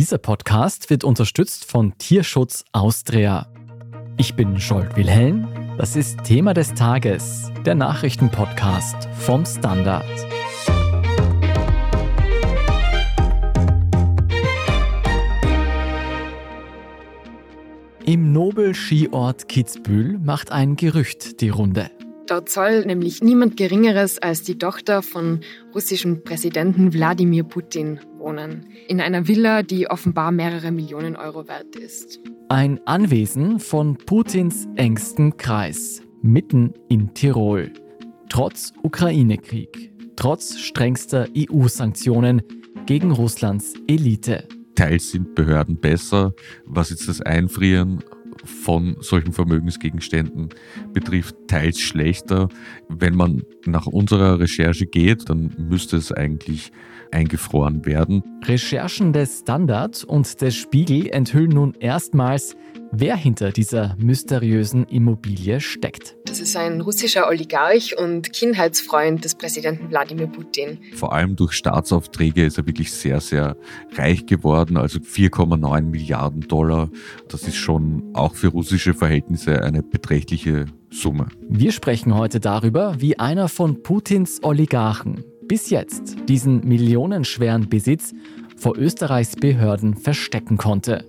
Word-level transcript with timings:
Dieser 0.00 0.16
Podcast 0.16 0.88
wird 0.88 1.04
unterstützt 1.04 1.70
von 1.70 1.92
Tierschutz 1.98 2.64
Austria. 2.72 3.52
Ich 4.16 4.34
bin 4.34 4.58
Scholt 4.58 4.96
Wilhelm. 4.96 5.46
Das 5.76 5.94
ist 5.94 6.24
Thema 6.24 6.54
des 6.54 6.72
Tages, 6.72 7.52
der 7.66 7.74
Nachrichtenpodcast 7.74 9.10
vom 9.12 9.44
Standard. 9.44 10.06
Im 18.06 18.32
Nobel-Skiort 18.32 19.48
Kitzbühel 19.48 20.18
macht 20.18 20.50
ein 20.50 20.76
Gerücht 20.76 21.42
die 21.42 21.50
Runde. 21.50 21.90
Dort 22.30 22.48
soll 22.48 22.86
nämlich 22.86 23.24
niemand 23.24 23.56
Geringeres 23.56 24.20
als 24.20 24.44
die 24.44 24.56
Tochter 24.56 25.02
von 25.02 25.40
russischen 25.74 26.22
Präsidenten 26.22 26.94
Wladimir 26.94 27.42
Putin 27.42 27.98
wohnen. 28.18 28.68
In 28.86 29.00
einer 29.00 29.26
Villa, 29.26 29.64
die 29.64 29.90
offenbar 29.90 30.30
mehrere 30.30 30.70
Millionen 30.70 31.16
Euro 31.16 31.48
wert 31.48 31.74
ist. 31.74 32.20
Ein 32.48 32.78
Anwesen 32.86 33.58
von 33.58 33.96
Putins 33.96 34.68
engstem 34.76 35.38
Kreis, 35.38 36.02
mitten 36.22 36.72
in 36.88 37.12
Tirol. 37.14 37.72
Trotz 38.28 38.74
Ukraine-Krieg, 38.84 39.92
trotz 40.14 40.56
strengster 40.56 41.26
EU-Sanktionen 41.36 42.42
gegen 42.86 43.10
Russlands 43.10 43.74
Elite. 43.88 44.46
Teils 44.76 45.10
sind 45.10 45.34
Behörden 45.34 45.80
besser, 45.80 46.32
was 46.64 46.90
jetzt 46.90 47.08
das 47.08 47.20
Einfrieren 47.20 48.04
von 48.44 48.96
solchen 49.00 49.32
Vermögensgegenständen 49.32 50.50
betrifft, 50.92 51.36
teils 51.48 51.80
schlechter. 51.80 52.48
Wenn 52.88 53.14
man 53.14 53.42
nach 53.66 53.86
unserer 53.86 54.38
Recherche 54.38 54.86
geht, 54.86 55.28
dann 55.28 55.54
müsste 55.58 55.96
es 55.96 56.12
eigentlich 56.12 56.72
eingefroren 57.12 57.84
werden. 57.86 58.22
Recherchen 58.44 59.12
des 59.12 59.40
Standard 59.40 60.04
und 60.04 60.40
des 60.40 60.54
Spiegel 60.54 61.08
enthüllen 61.08 61.50
nun 61.50 61.74
erstmals, 61.74 62.56
wer 62.92 63.16
hinter 63.16 63.52
dieser 63.52 63.96
mysteriösen 63.98 64.84
Immobilie 64.84 65.60
steckt. 65.60 66.16
Das 66.24 66.40
ist 66.40 66.56
ein 66.56 66.80
russischer 66.80 67.28
Oligarch 67.28 67.96
und 67.98 68.32
Kindheitsfreund 68.32 69.24
des 69.24 69.34
Präsidenten 69.34 69.90
Wladimir 69.90 70.26
Putin. 70.26 70.78
Vor 70.94 71.12
allem 71.12 71.36
durch 71.36 71.52
Staatsaufträge 71.52 72.44
ist 72.44 72.58
er 72.58 72.66
wirklich 72.66 72.92
sehr, 72.92 73.20
sehr 73.20 73.56
reich 73.94 74.26
geworden, 74.26 74.76
also 74.76 74.98
4,9 74.98 75.82
Milliarden 75.82 76.42
Dollar. 76.42 76.90
Das 77.28 77.44
ist 77.44 77.56
schon 77.56 78.10
auch 78.14 78.34
für 78.34 78.48
russische 78.48 78.94
Verhältnisse 78.94 79.62
eine 79.62 79.82
beträchtliche 79.82 80.66
Summe. 80.90 81.28
Wir 81.48 81.72
sprechen 81.72 82.16
heute 82.16 82.40
darüber, 82.40 83.00
wie 83.00 83.18
einer 83.18 83.48
von 83.48 83.82
Putins 83.82 84.40
Oligarchen 84.42 85.24
bis 85.50 85.68
jetzt 85.68 86.14
diesen 86.28 86.60
millionenschweren 86.60 87.68
Besitz 87.68 88.14
vor 88.56 88.78
Österreichs 88.78 89.34
Behörden 89.34 89.96
verstecken 89.96 90.56
konnte 90.56 91.04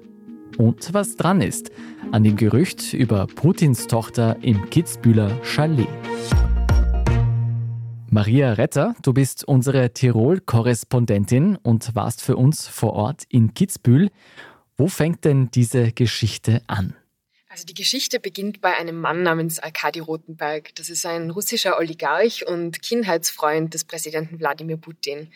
und 0.57 0.95
was 0.95 1.15
dran 1.15 1.41
ist 1.41 1.69
an 2.11 2.23
dem 2.23 2.37
Gerücht 2.37 2.91
über 2.93 3.27
Putins 3.27 3.85
Tochter 3.85 4.37
im 4.41 4.67
Kitzbühler 4.71 5.29
Chalet. 5.43 5.87
Maria 8.09 8.53
Retter, 8.53 8.95
du 9.03 9.13
bist 9.13 9.47
unsere 9.47 9.93
Tirol-Korrespondentin 9.93 11.57
und 11.57 11.93
warst 11.93 12.23
für 12.23 12.35
uns 12.35 12.67
vor 12.67 12.93
Ort 12.93 13.25
in 13.29 13.53
Kitzbühel. 13.53 14.09
Wo 14.75 14.87
fängt 14.87 15.23
denn 15.23 15.51
diese 15.51 15.91
Geschichte 15.91 16.63
an? 16.65 16.95
Also 17.51 17.65
die 17.65 17.73
Geschichte 17.73 18.21
beginnt 18.21 18.61
bei 18.61 18.77
einem 18.77 19.01
Mann 19.01 19.23
namens 19.23 19.59
Arkadi 19.59 19.99
Rotenberg. 19.99 20.73
Das 20.75 20.89
ist 20.89 21.05
ein 21.05 21.31
russischer 21.31 21.77
Oligarch 21.77 22.47
und 22.47 22.81
Kindheitsfreund 22.81 23.73
des 23.73 23.83
Präsidenten 23.83 24.39
Wladimir 24.39 24.77
Putin. 24.77 25.27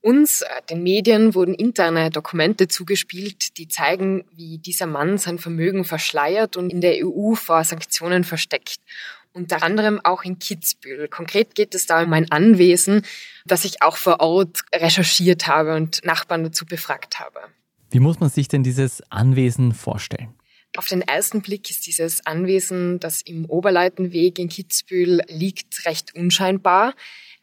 Uns, 0.00 0.42
äh, 0.42 0.46
den 0.70 0.84
Medien, 0.84 1.34
wurden 1.34 1.54
interne 1.54 2.10
Dokumente 2.10 2.68
zugespielt, 2.68 3.58
die 3.58 3.66
zeigen, 3.66 4.24
wie 4.36 4.58
dieser 4.58 4.86
Mann 4.86 5.18
sein 5.18 5.40
Vermögen 5.40 5.82
verschleiert 5.82 6.56
und 6.56 6.70
in 6.70 6.80
der 6.80 7.04
EU 7.04 7.34
vor 7.34 7.64
Sanktionen 7.64 8.22
versteckt. 8.22 8.78
Unter 9.32 9.64
anderem 9.64 10.00
auch 10.04 10.22
in 10.22 10.38
Kitzbühel. 10.38 11.08
Konkret 11.08 11.56
geht 11.56 11.74
es 11.74 11.86
da 11.86 12.04
um 12.04 12.12
ein 12.12 12.30
Anwesen, 12.30 13.02
das 13.46 13.64
ich 13.64 13.82
auch 13.82 13.96
vor 13.96 14.20
Ort 14.20 14.60
recherchiert 14.72 15.48
habe 15.48 15.74
und 15.74 16.04
Nachbarn 16.04 16.44
dazu 16.44 16.66
befragt 16.66 17.18
habe. 17.18 17.40
Wie 17.90 17.98
muss 17.98 18.20
man 18.20 18.30
sich 18.30 18.46
denn 18.46 18.62
dieses 18.62 19.02
Anwesen 19.10 19.74
vorstellen? 19.74 20.37
Auf 20.78 20.86
den 20.86 21.02
ersten 21.02 21.42
Blick 21.42 21.68
ist 21.70 21.88
dieses 21.88 22.24
Anwesen, 22.24 23.00
das 23.00 23.20
im 23.22 23.46
Oberleitenweg 23.46 24.38
in 24.38 24.48
Kitzbühel 24.48 25.24
liegt, 25.26 25.84
recht 25.86 26.14
unscheinbar. 26.14 26.94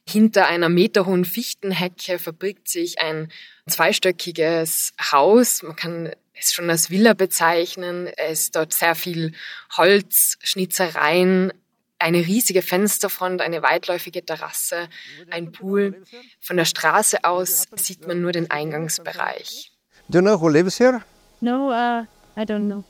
Hinter 0.08 0.48
einer 0.48 0.70
meterhohen 0.70 1.26
Fichtenhecke 1.26 2.18
verbirgt 2.18 2.70
sich 2.70 3.02
ein 3.02 3.30
zweistöckiges 3.68 4.94
Haus. 5.12 5.64
Man 5.64 5.76
kann 5.76 6.14
es 6.34 6.54
schon 6.54 6.70
als 6.70 6.90
Villa 6.90 7.14
bezeichnen. 7.14 8.08
Es 8.16 8.44
ist 8.44 8.56
dort 8.56 8.72
sehr 8.72 8.96
viel 8.96 9.34
Holz, 9.76 10.38
Schnitzereien, 10.42 11.52
eine 12.00 12.20
riesige 12.20 12.62
Fensterfront, 12.62 13.42
eine 13.42 13.62
weitläufige 13.62 14.26
Terrasse, 14.26 14.88
ein 15.30 15.52
Pool. 15.52 16.06
Von 16.40 16.56
der 16.56 16.64
Straße 16.64 17.26
aus 17.26 17.66
sieht 17.76 18.08
man 18.08 18.22
nur 18.22 18.32
den 18.32 18.50
Eingangsbereich. 18.50 19.74
Do 20.08 20.20
you 20.20 20.22
know 20.22 20.40
who 20.40 20.48
lives 20.48 20.80
here? 20.80 21.02
No, 21.42 21.72
uh, 21.72 22.06
I 22.38 22.46
don't 22.46 22.68
know. 22.68 22.86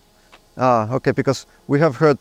Ah, 0.57 0.87
okay, 0.91 1.11
because 1.11 1.45
we 1.67 1.81
have 1.81 1.99
heard 1.99 2.17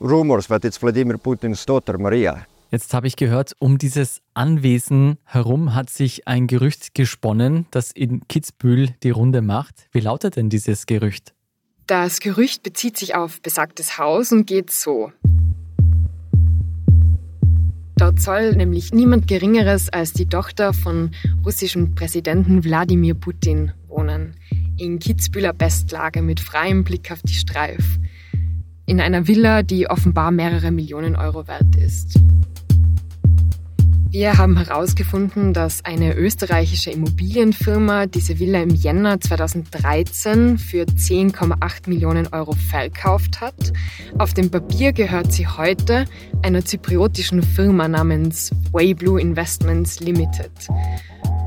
rumors 0.00 0.48
that 0.48 0.64
it's 0.64 0.78
Vladimir 0.78 1.18
Putin's 1.18 1.64
daughter 1.64 1.98
Maria. 1.98 2.46
Jetzt 2.70 2.92
habe 2.92 3.06
ich 3.06 3.16
gehört, 3.16 3.54
um 3.60 3.78
dieses 3.78 4.20
Anwesen 4.34 5.16
herum 5.24 5.74
hat 5.74 5.88
sich 5.88 6.28
ein 6.28 6.46
Gerücht 6.46 6.94
gesponnen, 6.94 7.66
das 7.70 7.92
in 7.92 8.26
Kitzbühel 8.28 8.94
die 9.02 9.10
Runde 9.10 9.40
macht. 9.40 9.86
Wie 9.92 10.00
lautet 10.00 10.36
denn 10.36 10.50
dieses 10.50 10.84
Gerücht? 10.84 11.32
Das 11.86 12.20
Gerücht 12.20 12.62
bezieht 12.62 12.98
sich 12.98 13.14
auf 13.14 13.40
besagtes 13.40 13.96
Haus 13.96 14.32
und 14.32 14.46
geht 14.46 14.70
so. 14.70 15.12
Dort 17.96 18.20
soll 18.20 18.54
nämlich 18.54 18.92
niemand 18.92 19.26
Geringeres 19.28 19.88
als 19.88 20.12
die 20.12 20.26
Tochter 20.26 20.74
von 20.74 21.12
russischen 21.46 21.94
Präsidenten 21.94 22.64
Wladimir 22.64 23.14
Putin 23.14 23.72
wohnen. 23.88 24.36
In 24.76 24.98
Kitzbühler 24.98 25.52
Bestlage 25.52 26.22
mit 26.22 26.40
freiem 26.40 26.84
Blick 26.84 27.10
auf 27.10 27.20
die 27.22 27.34
Streif. 27.34 27.98
In 28.86 29.00
einer 29.00 29.26
Villa, 29.26 29.62
die 29.62 29.90
offenbar 29.90 30.30
mehrere 30.30 30.70
Millionen 30.70 31.16
Euro 31.16 31.46
wert 31.46 31.76
ist. 31.76 32.18
Wir 34.10 34.38
haben 34.38 34.56
herausgefunden, 34.56 35.52
dass 35.52 35.84
eine 35.84 36.14
österreichische 36.16 36.90
Immobilienfirma 36.90 38.06
diese 38.06 38.38
Villa 38.38 38.62
im 38.62 38.70
Jänner 38.70 39.20
2013 39.20 40.56
für 40.56 40.84
10,8 40.84 41.90
Millionen 41.90 42.26
Euro 42.28 42.52
verkauft 42.52 43.42
hat. 43.42 43.74
Auf 44.16 44.32
dem 44.32 44.50
Papier 44.50 44.94
gehört 44.94 45.30
sie 45.30 45.46
heute 45.46 46.06
einer 46.40 46.64
zypriotischen 46.64 47.42
Firma 47.42 47.86
namens 47.86 48.50
Wayblue 48.72 49.20
Investments 49.20 50.00
Limited. 50.00 50.52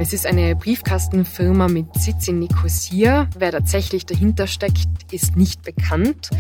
Es 0.02 0.14
ist 0.14 0.26
eine 0.26 0.56
Briefkastenfirma 0.56 1.68
mit 1.68 1.94
Sitz 1.94 2.28
in 2.28 2.40
Nicosia. 2.40 3.30
Wer 3.38 3.52
tatsächlich 3.52 4.08
dahinter 4.08 4.48
steckt, 4.48 4.88
ist 5.12 5.38
nicht 5.38 5.62
bekannt. 5.62 6.32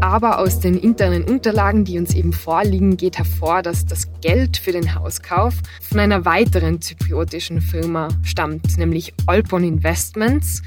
Aber 0.00 0.40
aus 0.40 0.58
den 0.58 0.76
internen 0.76 1.22
Unterlagen, 1.22 1.84
die 1.84 2.00
uns 2.00 2.16
eben 2.16 2.32
vorliegen, 2.32 2.96
geht 2.96 3.16
hervor, 3.16 3.62
dass 3.62 3.86
das 3.86 4.08
Geld 4.22 4.56
für 4.56 4.72
den 4.72 4.96
Hauskauf 4.96 5.54
von 5.80 6.00
einer 6.00 6.24
weiteren 6.24 6.82
zypriotischen 6.82 7.60
Firma 7.60 8.08
stammt, 8.24 8.76
nämlich 8.76 9.14
Olpon 9.28 9.62
Investments. 9.62 10.62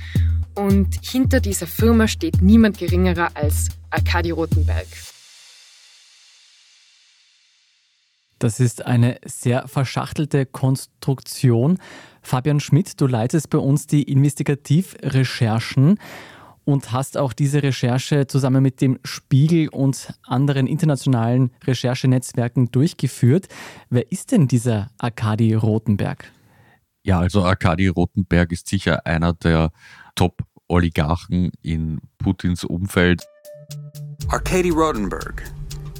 Und 0.55 0.97
hinter 1.03 1.41
dieser 1.41 1.67
Firma 1.67 2.07
steht 2.07 2.41
niemand 2.41 2.77
geringerer 2.77 3.31
als 3.33 3.67
Arkadi 3.89 4.31
Rotenberg. 4.31 4.87
Das 8.39 8.61
ist 8.61 8.85
eine 8.85 9.19
sehr 9.25 9.67
verschachtelte 9.67 10.45
Konstruktion. 10.45 11.77
Fabian 12.29 12.59
Schmidt, 12.59 13.01
du 13.01 13.07
leitest 13.07 13.49
bei 13.49 13.57
uns 13.57 13.87
die 13.87 14.03
Investigativrecherchen 14.03 15.97
und 16.63 16.91
hast 16.91 17.17
auch 17.17 17.33
diese 17.33 17.63
Recherche 17.63 18.27
zusammen 18.27 18.61
mit 18.61 18.81
dem 18.81 18.99
Spiegel 19.03 19.67
und 19.69 20.13
anderen 20.27 20.67
internationalen 20.67 21.49
Recherchenetzwerken 21.65 22.69
durchgeführt. 22.69 23.47
Wer 23.89 24.11
ist 24.11 24.31
denn 24.31 24.47
dieser 24.47 24.91
Arkadi 24.99 25.55
Rotenberg? 25.55 26.31
Ja, 27.01 27.19
also 27.19 27.43
Arkadi 27.43 27.87
Rotenberg 27.87 28.51
ist 28.51 28.67
sicher 28.67 29.07
einer 29.07 29.33
der 29.33 29.71
Top-Oligarchen 30.13 31.51
in 31.63 31.99
Putins 32.19 32.63
Umfeld. 32.63 33.23
Arkady 34.27 34.69
Rotenberg, 34.69 35.51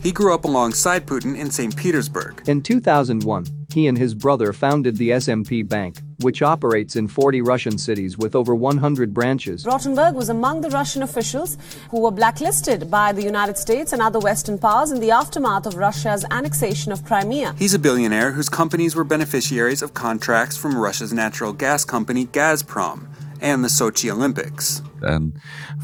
He 0.02 0.14
grew 0.14 0.34
up 0.34 0.46
alongside 0.46 1.06
Putin 1.06 1.38
in 1.38 1.52
St. 1.52 1.76
Petersburg. 1.76 2.42
In 2.48 2.62
2001, 2.62 3.46
he 3.74 3.88
and 3.88 3.98
his 3.98 4.16
brother 4.16 4.54
founded 4.54 4.96
the 4.96 5.10
SMP 5.10 5.68
Bank, 5.68 6.00
which 6.22 6.42
operates 6.42 6.96
in 6.96 7.08
40 7.08 7.42
Russian 7.42 7.78
cities 7.78 8.18
with 8.18 8.34
over 8.34 8.56
100 8.56 9.14
branches. 9.14 9.66
Rotenberg 9.66 10.14
was 10.14 10.30
among 10.30 10.62
the 10.62 10.70
Russian 10.70 11.04
officials 11.04 11.58
who 11.92 12.00
were 12.00 12.12
blacklisted 12.12 12.90
by 12.90 13.12
the 13.12 13.22
United 13.22 13.58
States 13.58 13.92
and 13.92 14.02
other 14.02 14.20
Western 14.20 14.58
powers 14.58 14.92
in 14.92 15.02
the 15.02 15.12
aftermath 15.12 15.66
of 15.66 15.76
Russia's 15.76 16.26
annexation 16.32 16.92
of 16.94 17.04
Crimea. 17.04 17.54
He's 17.58 17.74
a 17.74 17.80
billionaire 17.80 18.32
whose 18.32 18.48
companies 18.48 18.96
were 18.96 19.04
beneficiaries 19.04 19.82
of 19.82 19.94
contracts 19.94 20.56
from 20.56 20.78
Russia's 20.78 21.12
natural 21.12 21.52
gas 21.52 21.84
company 21.84 22.26
Gazprom 22.26 23.08
and 23.42 23.64
the 23.64 23.70
Sochi 23.70 24.10
Olympics. 24.10 24.82
Ein 25.04 25.34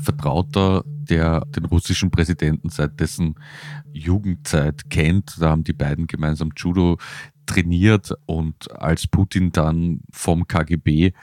Vertrauter, 0.01 0.83
der 1.05 1.45
den 1.45 1.65
russischen 1.65 2.11
Präsidenten 2.11 2.69
seit 2.69 2.99
dessen 2.99 3.35
Jugendzeit 3.93 4.89
kennt. 4.89 5.35
Da 5.39 5.49
haben 5.49 5.63
die 5.63 5.73
beiden 5.73 6.07
gemeinsam 6.07 6.51
Judo 6.55 6.97
trainiert 7.45 8.11
und 8.25 8.71
als 8.71 9.07
Putin 9.07 9.51
dann 9.51 10.01
vom 10.11 10.47
KGB 10.47 11.13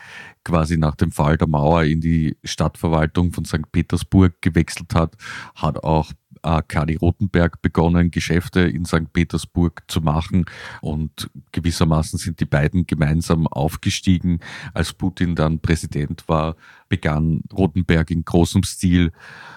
quasi 0.44 0.76
nach 0.76 0.94
dem 0.94 1.10
Fall 1.10 1.36
der 1.36 1.48
Mauer 1.48 1.84
in 1.84 2.00
die 2.00 2.36
Stadtverwaltung 2.44 3.32
von 3.32 3.44
St. 3.44 3.70
Petersburg 3.72 4.40
gewechselt 4.40 4.94
hat, 4.94 5.16
hat 5.54 5.82
auch 5.84 6.12
Kadi 6.42 6.96
Rotenberg 6.96 7.62
begonnen, 7.62 8.10
Geschäfte 8.10 8.60
in 8.60 8.84
St. 8.84 9.12
Petersburg 9.12 9.82
zu 9.86 10.00
machen 10.00 10.44
und 10.80 11.30
gewissermaßen 11.52 12.18
sind 12.18 12.40
die 12.40 12.46
beiden 12.46 12.86
gemeinsam 12.86 13.46
aufgestiegen. 13.46 14.40
Als 14.74 14.92
Putin 14.92 15.34
dann 15.34 15.60
Präsident 15.60 16.24
war, 16.28 16.56
begann 16.88 17.42
Rotenberg 17.52 18.10
in 18.10 18.24
großem 18.24 18.64
Stil 18.64 19.12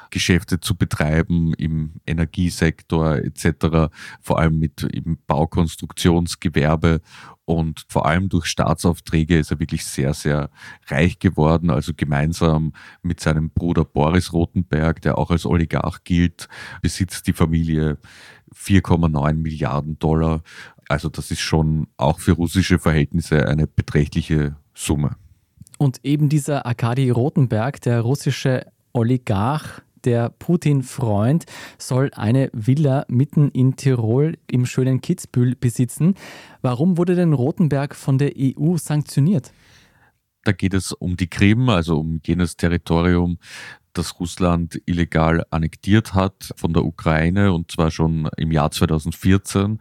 Geschäfte 0.10 0.62
zu 0.62 0.76
betreiben 0.76 1.54
im 1.56 1.96
Energiesektor 2.08 3.18
etc., 3.18 3.92
vor 4.22 4.40
allem 4.40 4.60
mit 4.60 4.84
im 4.84 5.18
Baukonstruktionsgewerbe 5.28 7.02
und 7.46 7.86
vor 7.88 8.08
allem 8.08 8.28
durch 8.28 8.48
Staatsaufträge 8.48 9.38
ist 9.38 9.52
er 9.52 9.60
wirklich 9.60 9.86
sehr, 9.86 10.14
sehr 10.14 10.50
reich 10.88 11.20
geworden. 11.20 11.70
Also 11.70 11.94
gemeinsam 11.96 12.74
mit 13.04 13.20
seinem 13.20 13.52
Bruder 13.52 13.86
Boris 13.86 14.34
Rothenberg, 14.34 15.02
der 15.02 15.18
auch 15.18 15.30
als 15.30 15.46
Oligarch 15.46 16.04
gilt, 16.04 16.50
besitzt 16.82 17.28
die 17.28 17.34
Familie 17.34 18.00
4,9 18.54 19.34
Milliarden 19.34 20.00
Dollar. 20.00 20.42
Also 20.90 21.10
das 21.10 21.30
ist 21.30 21.42
schon 21.42 21.88
auch 21.98 22.20
für 22.20 22.34
russische 22.34 22.80
Verhältnisse 22.80 23.48
eine 23.48 23.68
beträchtliche 23.68 24.56
Summe. 24.74 25.16
Und 25.78 26.00
eben 26.04 26.30
dieser 26.30 26.66
Arkadi 26.66 27.10
Rothenberg, 27.10 27.82
der 27.82 28.02
russische 28.02 28.66
Oligarch, 28.94 29.82
der 30.06 30.30
Putin-Freund 30.30 31.46
soll 31.78 32.12
eine 32.16 32.50
Villa 32.54 33.06
mitten 33.08 33.50
in 33.50 33.76
Tirol 33.76 34.38
im 34.50 34.66
schönen 34.66 35.02
Kitzbühel 35.02 35.56
besitzen. 35.56 36.16
Warum 36.62 36.98
wurde 36.98 37.16
denn 37.16 37.34
Rothenberg 37.34 37.96
von 37.96 38.18
der 38.18 38.34
EU 38.38 38.78
sanktioniert? 38.78 39.52
Da 40.44 40.52
geht 40.52 40.74
es 40.76 40.92
um 40.92 41.18
die 41.18 41.28
Krim, 41.28 41.70
also 41.70 42.00
um 42.00 42.22
jenes 42.24 42.56
Territorium, 42.56 43.40
das 43.94 44.20
Russland 44.20 44.80
illegal 44.86 45.44
annektiert 45.50 46.14
hat 46.14 46.52
von 46.56 46.74
der 46.74 46.86
Ukraine 46.86 47.54
und 47.54 47.72
zwar 47.72 47.92
schon 47.92 48.30
im 48.38 48.52
Jahr 48.52 48.70
2014. 48.72 49.80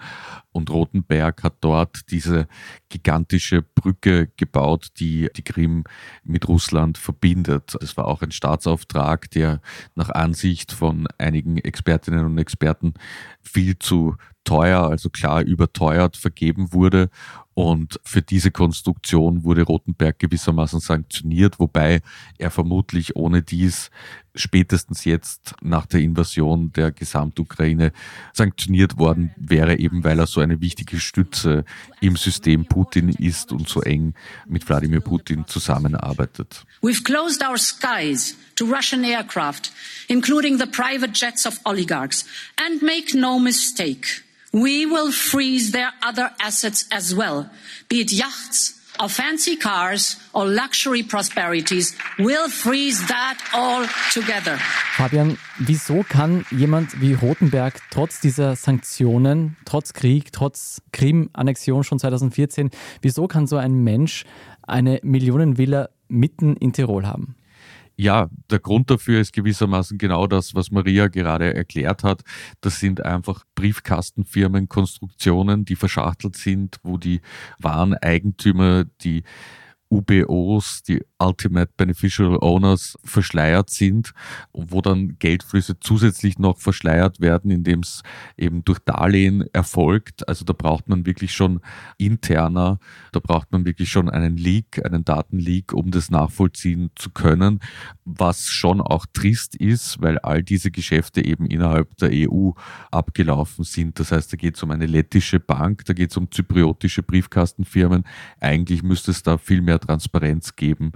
Und 0.55 0.71
Rothenberg 0.71 1.43
hat 1.43 1.57
dort 1.63 2.13
diese 2.13 2.47
gigantische 2.89 3.61
Brücke 3.61 4.29
gebaut, 4.37 4.93
die 5.01 5.29
die 5.37 5.43
Krim 5.43 5.83
mit 6.23 6.47
Russland 6.47 6.97
verbindet. 6.97 7.75
Das 7.81 7.97
war 7.97 8.07
auch 8.07 8.23
ein 8.23 8.31
Staatsauftrag, 8.31 9.29
der 9.33 9.61
nach 9.97 10.11
Ansicht 10.11 10.71
von 10.71 11.09
einigen 11.19 11.59
Expertinnen 11.59 12.25
und 12.25 12.39
Experten 12.39 12.95
viel 13.43 13.81
zu 13.81 14.15
teuer, 14.45 14.89
also 14.89 15.11
klar 15.11 15.43
überteuert 15.43 16.17
vergeben 16.17 16.73
wurde. 16.73 17.11
Und 17.55 18.01
für 18.05 18.23
diese 18.23 18.53
Konstruktion 18.53 19.43
wurde 19.43 19.63
Rothenberg 19.63 20.19
gewissermaßen 20.21 20.79
sanktioniert, 20.79 21.59
wobei 21.59 22.01
er 22.39 22.51
vermutlich 22.51 23.17
ohne 23.17 23.43
dies 23.43 23.91
spätestens 24.35 25.05
jetzt 25.05 25.55
nach 25.63 25.87
der 25.87 26.01
Invasion 26.01 26.73
der 26.73 26.91
Gesamtukraine 26.91 27.93
sanktioniert 28.33 28.99
worden 28.99 29.31
wäre, 29.37 29.79
eben 29.79 30.05
weil 30.05 30.19
er 30.19 30.27
so 30.27 30.41
eine 30.41 30.61
wichtige 30.61 30.99
Stütze 30.99 31.65
im 32.01 32.17
System 32.17 32.67
Putin 32.67 33.11
ist 33.11 33.53
und 33.53 33.69
so 33.69 33.81
eng 33.83 34.15
mit 34.47 34.69
Wladimir 34.69 35.01
Putin 35.01 35.47
zusammenarbeitet. 35.47 36.65
We've 36.83 37.05
closed 37.05 37.43
our 37.43 37.59
skies 37.59 38.37
to 38.57 38.67
Russian 38.67 39.05
aircraft, 39.05 39.73
including 40.09 40.59
the 40.59 40.67
private 40.67 41.13
jets 41.15 41.47
of 41.47 41.61
oligarchs. 41.65 42.25
And 42.57 42.83
make 42.83 43.15
no 43.15 43.39
mistake, 43.39 44.23
we 44.53 44.87
will 44.87 45.13
freeze 45.13 45.73
their 45.73 45.93
other 46.03 46.31
assets 46.41 46.87
as 46.91 47.17
well, 47.17 47.51
be 47.89 48.01
it 48.01 48.13
yachts 48.13 48.84
or 49.01 49.09
fancy 49.09 49.57
cars 49.57 50.17
or 50.33 50.47
luxury 50.47 51.03
prosperities. 51.03 51.97
We'll 52.19 52.49
freeze 52.49 53.07
that 53.09 53.39
all 53.53 53.85
together. 54.13 54.59
Fabian, 54.97 55.39
wieso 55.59 56.05
kann 56.09 56.45
jemand 56.51 57.01
wie 57.01 57.15
Rotenberg 57.15 57.81
trotz 57.91 58.21
dieser 58.21 58.57
Sanktionen, 58.57 59.57
trotz 59.65 59.93
Krieg, 59.93 60.33
trotz 60.33 60.81
Krim-Annexion 60.93 61.85
schon 61.85 61.99
2014, 61.99 62.71
wieso 63.03 63.27
kann 63.27 63.47
so 63.47 63.57
ein 63.57 63.75
Mensch 63.75 64.25
eine 64.63 65.01
Millionenvilla 65.03 65.89
mitten 66.09 66.57
in 66.57 66.73
Tirol 66.73 67.07
haben? 67.07 67.34
Ja, 67.97 68.29
der 68.51 68.59
Grund 68.59 68.91
dafür 68.91 69.21
ist 69.21 69.33
gewissermaßen 69.33 69.99
genau 69.99 70.27
das, 70.27 70.53
was 70.55 70.73
Maria 70.73 71.07
gerade 71.07 71.55
erklärt 71.55 72.03
hat. 72.03 72.23
Das 72.61 72.81
sind 72.81 73.05
einfach 73.05 73.45
Briefkastenfirmenkonstruktionen, 73.55 75.65
die 75.65 75.77
verschachtelt 75.77 76.35
sind, 76.37 76.79
wo 76.83 76.99
die 76.99 77.21
wahren 77.59 77.95
Eigentümer, 77.95 78.85
die 79.03 79.23
UBOs, 79.95 80.83
die 80.83 81.05
Ultimate 81.19 81.71
Beneficial 81.77 82.37
Owners, 82.41 82.99
verschleiert 83.05 83.71
sind, 83.71 84.13
wo 84.53 84.81
dann 84.81 85.17
Geldflüsse 85.19 85.79
zusätzlich 85.79 86.39
noch 86.39 86.59
verschleiert 86.59 87.21
werden, 87.21 87.51
indem 87.51 87.81
es 87.81 88.03
eben 88.37 88.65
durch 88.65 88.81
Darlehen 88.81 89.45
erfolgt. 89.53 90.29
Also 90.29 90.45
da 90.45 90.53
braucht 90.53 90.89
man 90.89 91.07
wirklich 91.07 91.33
schon 91.33 91.61
interner, 91.97 92.79
da 93.13 93.21
braucht 93.21 93.53
man 93.53 93.65
wirklich 93.65 93.91
schon 93.91 94.11
einen 94.11 94.37
Leak, 94.37 94.85
einen 94.85 95.05
Datenleak, 95.05 95.73
um 95.73 95.91
das 95.93 96.11
nachvollziehen 96.11 96.91
zu 96.97 97.11
können, 97.11 97.61
was 98.05 98.47
schon 98.47 98.81
auch 98.81 99.07
trist 99.13 99.55
ist, 99.55 100.03
weil 100.03 100.19
all 100.19 100.43
diese 100.43 100.71
Geschäfte 100.71 101.25
eben 101.25 101.47
innerhalb 101.47 101.97
der 101.99 102.11
EU 102.13 102.51
abgelaufen 102.91 103.65
sind. 103.65 104.01
Das 104.01 104.11
heißt, 104.11 104.33
da 104.33 104.37
geht 104.37 104.57
es 104.57 104.63
um 104.63 104.73
eine 104.73 104.87
lettische 104.87 105.39
Bank, 105.39 105.85
da 105.85 105.93
geht 105.93 106.11
es 106.11 106.17
um 106.17 106.31
zypriotische 106.31 107.03
Briefkastenfirmen. 107.03 108.05
Eigentlich 108.41 108.83
müsste 108.83 109.13
es 109.13 109.23
da 109.23 109.39
viel 109.39 109.63
mehr 109.63 109.79
Transparenz 109.85 110.57
geben 110.57 110.93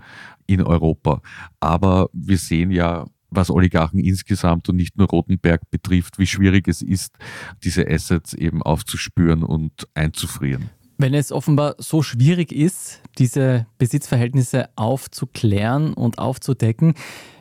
in 0.46 0.62
Europa. 0.62 1.20
Aber 1.60 2.08
wir 2.12 2.38
sehen 2.38 2.70
ja, 2.70 3.06
was 3.30 3.50
Oligarchen 3.50 4.00
insgesamt 4.00 4.68
und 4.68 4.76
nicht 4.76 4.96
nur 4.96 5.08
Rotenberg 5.08 5.70
betrifft, 5.70 6.18
wie 6.18 6.26
schwierig 6.26 6.66
es 6.68 6.82
ist, 6.82 7.16
diese 7.62 7.86
Assets 7.86 8.34
eben 8.34 8.62
aufzuspüren 8.62 9.42
und 9.42 9.86
einzufrieren. 9.94 10.70
Wenn 10.96 11.14
es 11.14 11.30
offenbar 11.30 11.76
so 11.78 12.02
schwierig 12.02 12.50
ist, 12.50 13.02
diese 13.18 13.66
Besitzverhältnisse 13.78 14.68
aufzuklären 14.76 15.94
und 15.94 16.18
aufzudecken, 16.18 16.94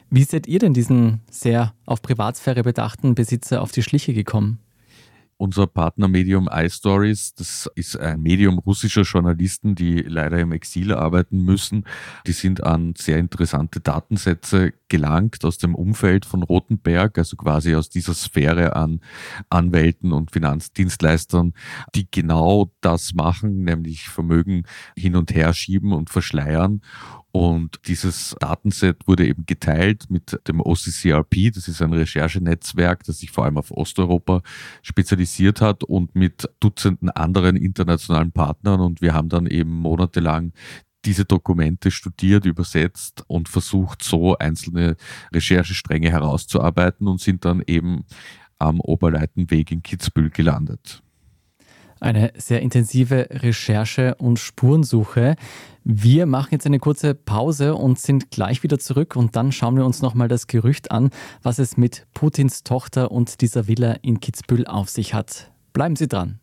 wie 0.09 0.23
seid 0.23 0.47
ihr 0.47 0.59
denn 0.59 0.73
diesen 0.73 1.21
sehr 1.29 1.73
auf 1.85 2.01
Privatsphäre 2.01 2.63
bedachten 2.63 3.15
Besitzer 3.15 3.61
auf 3.61 3.71
die 3.71 3.83
Schliche 3.83 4.13
gekommen? 4.13 4.59
Unser 5.39 5.67
Partnermedium 5.67 6.49
iStories, 6.51 7.35
das 7.35 7.69
ist 7.75 7.95
ein 7.95 8.21
Medium 8.21 8.57
russischer 8.57 9.03
Journalisten, 9.03 9.75
die 9.75 9.99
leider 9.99 10.39
im 10.39 10.51
Exil 10.51 10.91
arbeiten 10.91 11.43
müssen. 11.43 11.85
Die 12.25 12.31
sind 12.31 12.63
an 12.63 12.95
sehr 12.97 13.19
interessante 13.19 13.79
Datensätze 13.79 14.73
gelangt 14.87 15.45
aus 15.45 15.59
dem 15.59 15.75
Umfeld 15.75 16.25
von 16.25 16.41
Rotenberg, 16.41 17.19
also 17.19 17.35
quasi 17.37 17.75
aus 17.75 17.89
dieser 17.89 18.15
Sphäre 18.15 18.75
an 18.75 18.99
Anwälten 19.49 20.11
und 20.11 20.31
Finanzdienstleistern, 20.31 21.53
die 21.93 22.09
genau 22.09 22.71
das 22.81 23.13
machen, 23.13 23.63
nämlich 23.63 24.09
Vermögen 24.09 24.63
hin 24.95 25.15
und 25.15 25.35
her 25.35 25.53
schieben 25.53 25.93
und 25.93 26.09
verschleiern. 26.09 26.81
Und 27.31 27.79
dieses 27.85 28.35
Datenset 28.39 29.07
wurde 29.07 29.27
eben 29.27 29.45
geteilt 29.45 30.09
mit 30.09 30.39
dem 30.47 30.59
OCCRP, 30.59 31.51
das 31.53 31.67
ist 31.67 31.81
ein 31.81 31.93
Recherchenetzwerk, 31.93 33.03
das 33.03 33.19
sich 33.19 33.31
vor 33.31 33.45
allem 33.45 33.57
auf 33.57 33.69
Osteuropa 33.71 34.41
spezialisiert 34.81 35.61
hat 35.61 35.83
und 35.83 36.15
mit 36.15 36.49
Dutzenden 36.59 37.09
anderen 37.09 37.55
internationalen 37.55 38.31
Partnern. 38.31 38.79
Und 38.79 39.01
wir 39.01 39.13
haben 39.13 39.29
dann 39.29 39.45
eben 39.45 39.71
monatelang 39.71 40.53
diese 41.05 41.25
Dokumente 41.25 41.91
studiert, 41.91 42.45
übersetzt 42.45 43.23
und 43.27 43.49
versucht, 43.49 44.03
so 44.03 44.37
einzelne 44.37 44.95
Recherchestränge 45.31 46.09
herauszuarbeiten 46.09 47.07
und 47.07 47.21
sind 47.21 47.45
dann 47.45 47.61
eben 47.65 48.05
am 48.59 48.79
Oberleitenweg 48.79 49.71
in 49.71 49.83
Kitzbühel 49.83 50.31
gelandet. 50.31 51.03
Eine 51.99 52.31
sehr 52.35 52.61
intensive 52.61 53.27
Recherche 53.31 54.15
und 54.15 54.37
Spurensuche. 54.37 55.35
Wir 55.83 56.25
machen 56.25 56.49
jetzt 56.51 56.65
eine 56.65 56.79
kurze 56.79 57.15
Pause 57.15 57.75
und 57.75 57.99
sind 57.99 58.29
gleich 58.29 58.61
wieder 58.61 58.77
zurück 58.77 59.15
und 59.15 59.35
dann 59.35 59.51
schauen 59.51 59.77
wir 59.77 59.85
uns 59.85 60.01
nochmal 60.01 60.27
das 60.27 60.47
Gerücht 60.47 60.91
an, 60.91 61.09
was 61.41 61.59
es 61.59 61.77
mit 61.77 62.05
Putins 62.13 62.63
Tochter 62.63 63.11
und 63.11 63.41
dieser 63.41 63.67
Villa 63.67 63.93
in 64.01 64.19
Kitzbühel 64.19 64.67
auf 64.67 64.89
sich 64.89 65.13
hat. 65.13 65.51
Bleiben 65.73 65.95
Sie 65.95 66.07
dran. 66.07 66.39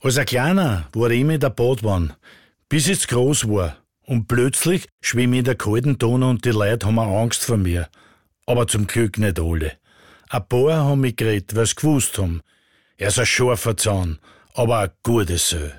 Als 0.00 0.18
ein 0.18 0.26
Kleiner 0.26 0.88
war 0.92 1.10
ich 1.10 1.20
immer 1.20 1.38
der 1.38 1.50
Badwanne, 1.50 2.16
bis 2.68 2.88
ich 2.88 3.08
groß 3.08 3.48
war. 3.48 3.76
Und 4.04 4.26
plötzlich 4.26 4.88
schwimme 5.00 5.36
ich 5.36 5.38
in 5.40 5.44
der 5.44 5.54
kalten 5.54 5.98
Tonne 5.98 6.28
und 6.28 6.44
die 6.44 6.50
Leute 6.50 6.86
haben 6.86 6.98
Angst 6.98 7.44
vor 7.44 7.56
mir. 7.56 7.88
Aber 8.46 8.66
zum 8.66 8.86
Glück 8.86 9.18
nicht 9.18 9.38
alle. 9.38 9.72
Ein 10.30 10.48
paar 10.48 10.84
haben 10.84 11.00
mich 11.00 11.16
geredet, 11.16 11.54
weil 11.54 11.66
sie 11.66 11.74
gewusst 11.74 12.18
haben. 12.18 12.40
Er 12.96 13.08
ist 13.08 13.18
ein 13.18 13.26
scharfer 13.26 13.76
Zahn 13.76 14.18
aber 14.58 14.78
ein 14.78 14.90
gutes 15.04 15.50
Sö. 15.50 15.70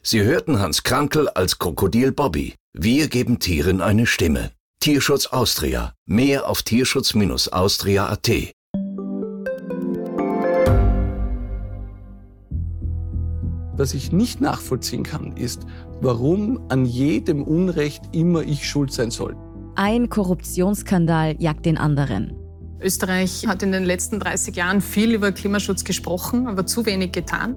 Sie 0.00 0.22
hörten 0.22 0.60
Hans 0.60 0.84
Krankel 0.84 1.28
als 1.28 1.58
Krokodil 1.58 2.12
Bobby. 2.12 2.54
Wir 2.72 3.08
geben 3.08 3.40
Tieren 3.40 3.80
eine 3.80 4.06
Stimme. 4.06 4.52
Tierschutz 4.78 5.26
Austria. 5.26 5.94
Mehr 6.06 6.48
auf 6.48 6.62
tierschutz-austria.at. 6.62 8.30
Was 13.76 13.92
ich 13.92 14.12
nicht 14.12 14.40
nachvollziehen 14.40 15.02
kann, 15.02 15.36
ist, 15.36 15.62
warum 16.00 16.60
an 16.68 16.84
jedem 16.84 17.42
Unrecht 17.42 18.04
immer 18.12 18.42
ich 18.42 18.68
schuld 18.68 18.92
sein 18.92 19.10
soll. 19.10 19.36
Ein 19.74 20.08
Korruptionsskandal 20.08 21.34
jagt 21.40 21.66
den 21.66 21.76
anderen. 21.76 22.36
Österreich 22.80 23.48
hat 23.48 23.64
in 23.64 23.72
den 23.72 23.82
letzten 23.82 24.20
30 24.20 24.54
Jahren 24.54 24.80
viel 24.80 25.12
über 25.12 25.32
Klimaschutz 25.32 25.82
gesprochen, 25.82 26.46
aber 26.46 26.66
zu 26.66 26.86
wenig 26.86 27.10
getan. 27.10 27.56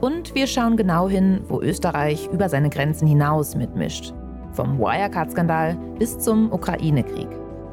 Und 0.00 0.34
wir 0.34 0.46
schauen 0.46 0.78
genau 0.78 1.10
hin, 1.10 1.42
wo 1.46 1.60
Österreich 1.60 2.26
über 2.32 2.48
seine 2.48 2.70
Grenzen 2.70 3.06
hinaus 3.06 3.54
mitmischt. 3.54 4.14
Vom 4.52 4.78
Wirecard-Skandal 4.78 5.76
bis 5.98 6.18
zum 6.18 6.50
Ukraine-Krieg. 6.50 7.28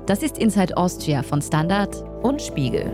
Das 0.06 0.24
ist 0.24 0.38
Inside 0.38 0.76
Austria 0.76 1.24
von 1.24 1.42
Standard 1.42 2.04
und 2.24 2.42
Spiegel. 2.42 2.92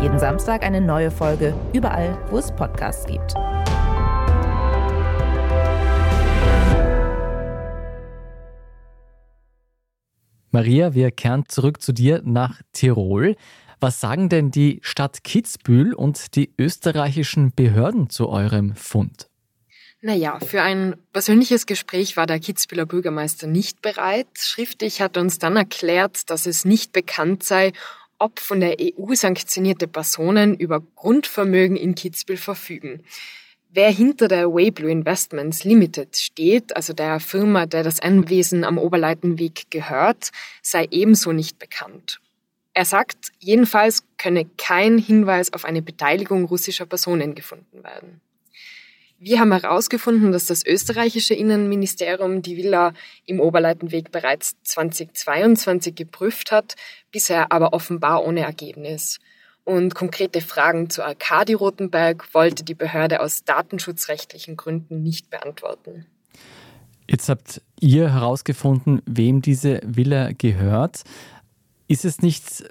Jeden 0.00 0.18
Samstag 0.18 0.64
eine 0.64 0.80
neue 0.80 1.10
Folge, 1.10 1.52
überall, 1.74 2.16
wo 2.30 2.38
es 2.38 2.50
Podcasts 2.50 3.04
gibt. 3.04 3.34
Maria, 10.50 10.94
wir 10.94 11.10
kehren 11.10 11.44
zurück 11.46 11.82
zu 11.82 11.92
dir 11.92 12.22
nach 12.24 12.62
Tirol. 12.72 13.36
Was 13.80 13.98
sagen 13.98 14.28
denn 14.28 14.50
die 14.50 14.78
Stadt 14.82 15.24
Kitzbühel 15.24 15.94
und 15.94 16.36
die 16.36 16.52
österreichischen 16.58 17.54
Behörden 17.54 18.10
zu 18.10 18.28
eurem 18.28 18.76
Fund? 18.76 19.30
Naja, 20.02 20.38
für 20.40 20.60
ein 20.60 20.96
persönliches 21.14 21.64
Gespräch 21.64 22.16
war 22.18 22.26
der 22.26 22.40
Kitzbüheler 22.40 22.84
Bürgermeister 22.84 23.46
nicht 23.46 23.80
bereit. 23.80 24.28
Schriftlich 24.38 25.00
hat 25.00 25.16
er 25.16 25.22
uns 25.22 25.38
dann 25.38 25.56
erklärt, 25.56 26.28
dass 26.28 26.44
es 26.44 26.66
nicht 26.66 26.92
bekannt 26.92 27.42
sei, 27.42 27.72
ob 28.18 28.38
von 28.38 28.60
der 28.60 28.76
EU 28.80 29.14
sanktionierte 29.14 29.88
Personen 29.88 30.54
über 30.54 30.82
Grundvermögen 30.96 31.76
in 31.76 31.94
Kitzbühel 31.94 32.36
verfügen. 32.36 33.02
Wer 33.70 33.90
hinter 33.90 34.28
der 34.28 34.48
Wayblue 34.52 34.90
Investments 34.90 35.64
Limited 35.64 36.16
steht, 36.16 36.76
also 36.76 36.92
der 36.92 37.18
Firma, 37.18 37.64
der 37.64 37.82
das 37.82 38.00
Anwesen 38.00 38.64
am 38.64 38.76
Oberleitenweg 38.76 39.70
gehört, 39.70 40.32
sei 40.60 40.86
ebenso 40.90 41.32
nicht 41.32 41.58
bekannt. 41.58 42.20
Er 42.72 42.84
sagt, 42.84 43.32
jedenfalls 43.38 44.04
könne 44.16 44.44
kein 44.56 44.98
Hinweis 44.98 45.52
auf 45.52 45.64
eine 45.64 45.82
Beteiligung 45.82 46.44
russischer 46.44 46.86
Personen 46.86 47.34
gefunden 47.34 47.82
werden. 47.82 48.20
Wir 49.22 49.38
haben 49.38 49.52
herausgefunden, 49.52 50.32
dass 50.32 50.46
das 50.46 50.64
österreichische 50.64 51.34
Innenministerium 51.34 52.40
die 52.40 52.56
Villa 52.56 52.94
im 53.26 53.38
Oberleitenweg 53.38 54.10
bereits 54.12 54.56
2022 54.62 55.94
geprüft 55.94 56.50
hat, 56.52 56.74
bisher 57.12 57.52
aber 57.52 57.74
offenbar 57.74 58.24
ohne 58.24 58.40
Ergebnis. 58.40 59.18
Und 59.64 59.94
konkrete 59.94 60.40
Fragen 60.40 60.88
zu 60.88 61.04
Arkadi 61.04 61.52
Rotenberg 61.52 62.32
wollte 62.32 62.64
die 62.64 62.74
Behörde 62.74 63.20
aus 63.20 63.44
datenschutzrechtlichen 63.44 64.56
Gründen 64.56 65.02
nicht 65.02 65.28
beantworten. 65.28 66.06
Jetzt 67.06 67.28
habt 67.28 67.60
ihr 67.78 68.12
herausgefunden, 68.12 69.02
wem 69.04 69.42
diese 69.42 69.80
Villa 69.84 70.30
gehört. 70.32 71.02
Ist 71.90 72.04
es 72.04 72.22
nicht 72.22 72.62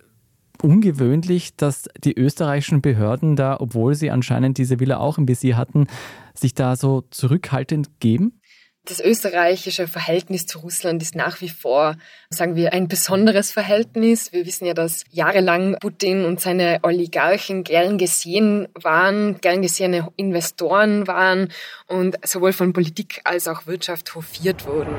ungewöhnlich, 0.61 1.57
dass 1.57 1.89
die 2.01 2.17
österreichischen 2.17 2.81
Behörden 2.81 3.35
da, 3.35 3.57
obwohl 3.59 3.93
sie 3.93 4.11
anscheinend 4.11 4.57
diese 4.57 4.79
Villa 4.79 4.95
auch 4.95 5.17
im 5.17 5.27
Visier 5.27 5.57
hatten, 5.57 5.88
sich 6.33 6.53
da 6.53 6.77
so 6.77 7.01
zurückhaltend 7.11 7.99
geben? 7.99 8.39
Das 8.85 9.01
österreichische 9.01 9.89
Verhältnis 9.89 10.45
zu 10.45 10.59
Russland 10.59 11.01
ist 11.01 11.15
nach 11.15 11.41
wie 11.41 11.49
vor, 11.49 11.97
sagen 12.29 12.55
wir, 12.55 12.71
ein 12.71 12.88
besonderes 12.88 13.51
Verhältnis. 13.51 14.31
Wir 14.31 14.45
wissen 14.45 14.65
ja, 14.65 14.73
dass 14.73 15.03
jahrelang 15.11 15.75
Putin 15.81 16.23
und 16.23 16.39
seine 16.39 16.79
Oligarchen 16.83 17.65
gern 17.65 17.97
gesehen 17.97 18.69
waren, 18.73 19.41
gern 19.41 19.61
gesehene 19.61 20.07
Investoren 20.15 21.07
waren 21.07 21.49
und 21.88 22.17
sowohl 22.25 22.53
von 22.53 22.71
Politik 22.71 23.19
als 23.25 23.49
auch 23.49 23.67
Wirtschaft 23.67 24.15
hofiert 24.15 24.65
wurden. 24.65 24.95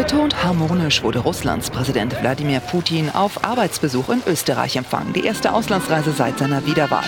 Betont 0.00 0.42
harmonisch 0.42 1.02
wurde 1.02 1.18
Russlands 1.18 1.68
Präsident 1.68 2.18
Wladimir 2.22 2.60
Putin 2.60 3.10
auf 3.10 3.44
Arbeitsbesuch 3.44 4.08
in 4.08 4.22
Österreich 4.26 4.76
empfangen, 4.76 5.12
die 5.12 5.26
erste 5.26 5.52
Auslandsreise 5.52 6.12
seit 6.12 6.38
seiner 6.38 6.64
Wiederwahl. 6.64 7.04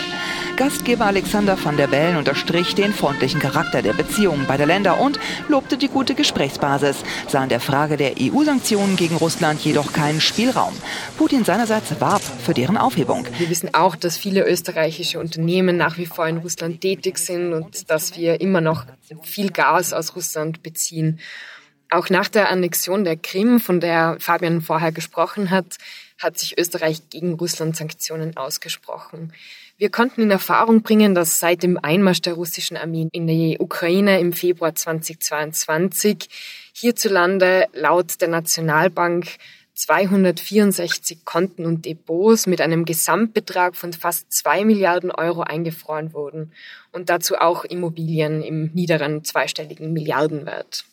Gastgeber 0.59 1.07
Alexander 1.07 1.57
van 1.65 1.79
der 1.79 1.87
Bellen 1.87 2.19
unterstrich 2.19 2.75
den 2.75 2.93
freundlichen 2.93 3.41
Charakter 3.41 3.81
der 3.81 3.95
Beziehungen 3.95 4.47
beider 4.47 4.67
Länder 4.67 5.01
und 5.01 5.19
lobte 5.49 5.79
die 5.79 5.89
gute 5.89 6.15
Gesprächsbasis, 6.15 6.99
sah 7.29 7.43
in 7.43 7.49
der 7.49 7.61
Frage 7.61 7.97
der 7.97 8.13
EU-Sanktionen 8.21 8.97
gegen 8.97 9.17
Russland 9.17 9.65
jedoch 9.65 9.95
keinen 9.95 10.21
Spielraum. 10.21 10.75
Putin 11.17 11.47
seinerseits 11.47 11.99
warb 11.99 12.21
für 12.21 12.53
deren 12.53 12.77
Aufhebung. 12.77 13.27
Wir 13.39 13.49
wissen 13.49 13.73
auch, 13.73 13.97
dass 13.97 14.19
viele 14.19 14.47
österreichische 14.47 15.19
Unternehmen 15.19 15.79
nach 15.79 15.97
wie 15.97 16.05
vor 16.05 16.29
in 16.29 16.37
Russland 16.37 16.83
tätig 16.83 17.17
sind 17.17 17.55
und 17.55 17.91
dass 17.91 18.19
wir 18.19 18.43
immer 18.43 18.61
noch 18.61 18.85
viel 19.23 19.51
Gas 19.51 19.95
aus 19.95 20.15
Russland 20.15 20.63
beziehen. 20.63 21.19
Auch 21.93 22.09
nach 22.09 22.31
der 22.31 22.49
Annexion 22.49 23.05
der 23.05 23.19
Krim, 23.19 23.61
von 23.61 23.79
der 23.79 24.17
Fabian 24.19 24.63
vorher 24.63 24.93
gesprochen 24.93 25.51
hat, 25.51 25.77
hat 26.19 26.39
sich 26.39 26.57
Österreich 26.57 27.11
gegen 27.11 27.35
Russland 27.35 27.77
Sanktionen 27.77 28.35
ausgesprochen. 28.35 29.35
Wir 29.77 29.91
konnten 29.91 30.23
in 30.23 30.31
Erfahrung 30.31 30.81
bringen, 30.81 31.15
dass 31.15 31.39
seit 31.39 31.63
dem 31.63 31.77
Einmarsch 31.77 32.23
der 32.23 32.33
russischen 32.33 32.79
Armee 32.79 33.09
in 33.13 33.27
die 33.27 33.59
Ukraine 33.59 34.21
im 34.21 34.33
Februar 34.33 34.75
2022 34.75 36.31
hierzulande 36.73 37.67
laut 37.75 38.23
der 38.23 38.29
Nationalbank 38.29 39.27
264 39.75 41.27
Konten 41.27 41.67
und 41.67 41.85
Depots 41.85 42.47
mit 42.47 42.63
einem 42.63 42.87
Gesamtbetrag 42.87 43.77
von 43.77 43.93
fast 43.93 44.33
zwei 44.33 44.65
Milliarden 44.65 45.11
Euro 45.11 45.43
eingefroren 45.43 46.15
wurden 46.15 46.53
und 46.91 47.11
dazu 47.11 47.37
auch 47.37 47.67
Immobilien 47.67 48.43
im 48.43 48.71
niederen 48.73 49.25
zweistelligen 49.25 49.93
Milliardenwert. 49.93 50.87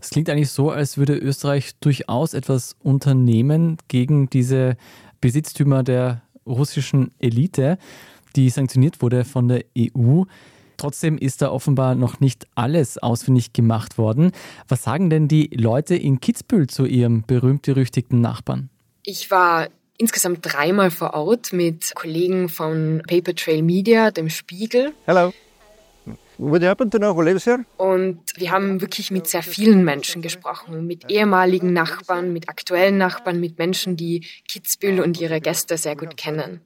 Es 0.00 0.10
klingt 0.10 0.30
eigentlich 0.30 0.50
so, 0.50 0.70
als 0.70 0.96
würde 0.96 1.16
Österreich 1.16 1.72
durchaus 1.80 2.34
etwas 2.34 2.76
unternehmen 2.82 3.78
gegen 3.88 4.30
diese 4.30 4.76
Besitztümer 5.20 5.82
der 5.82 6.22
russischen 6.46 7.10
Elite, 7.18 7.78
die 8.36 8.48
sanktioniert 8.50 9.02
wurde 9.02 9.24
von 9.24 9.48
der 9.48 9.64
EU. 9.76 10.22
Trotzdem 10.76 11.18
ist 11.18 11.42
da 11.42 11.50
offenbar 11.50 11.96
noch 11.96 12.20
nicht 12.20 12.46
alles 12.54 12.98
ausfindig 12.98 13.52
gemacht 13.52 13.98
worden. 13.98 14.30
Was 14.68 14.84
sagen 14.84 15.10
denn 15.10 15.26
die 15.26 15.50
Leute 15.52 15.96
in 15.96 16.20
Kitzbühel 16.20 16.68
zu 16.68 16.86
ihrem 16.86 17.24
berühmt-berüchtigten 17.26 18.20
Nachbarn? 18.20 18.70
Ich 19.02 19.30
war 19.32 19.68
insgesamt 19.96 20.38
dreimal 20.42 20.92
vor 20.92 21.14
Ort 21.14 21.52
mit 21.52 21.92
Kollegen 21.96 22.48
von 22.48 23.02
Paper 23.08 23.34
Trail 23.34 23.62
Media, 23.62 24.12
dem 24.12 24.30
Spiegel. 24.30 24.92
Hello. 25.04 25.32
What 26.38 26.62
happened? 26.62 26.94
Und 26.94 28.20
wir 28.36 28.50
haben 28.52 28.80
wirklich 28.80 29.10
mit 29.10 29.26
sehr 29.26 29.42
vielen 29.42 29.84
Menschen 29.84 30.22
gesprochen, 30.22 30.86
mit 30.86 31.10
ehemaligen 31.10 31.72
Nachbarn, 31.72 32.32
mit 32.32 32.48
aktuellen 32.48 32.96
Nachbarn, 32.96 33.40
mit 33.40 33.58
Menschen, 33.58 33.96
die 33.96 34.24
Kitzbühel 34.46 35.00
und 35.00 35.20
ihre 35.20 35.40
Gäste 35.40 35.76
sehr 35.76 35.96
gut 35.96 36.16
kennen. 36.16 36.60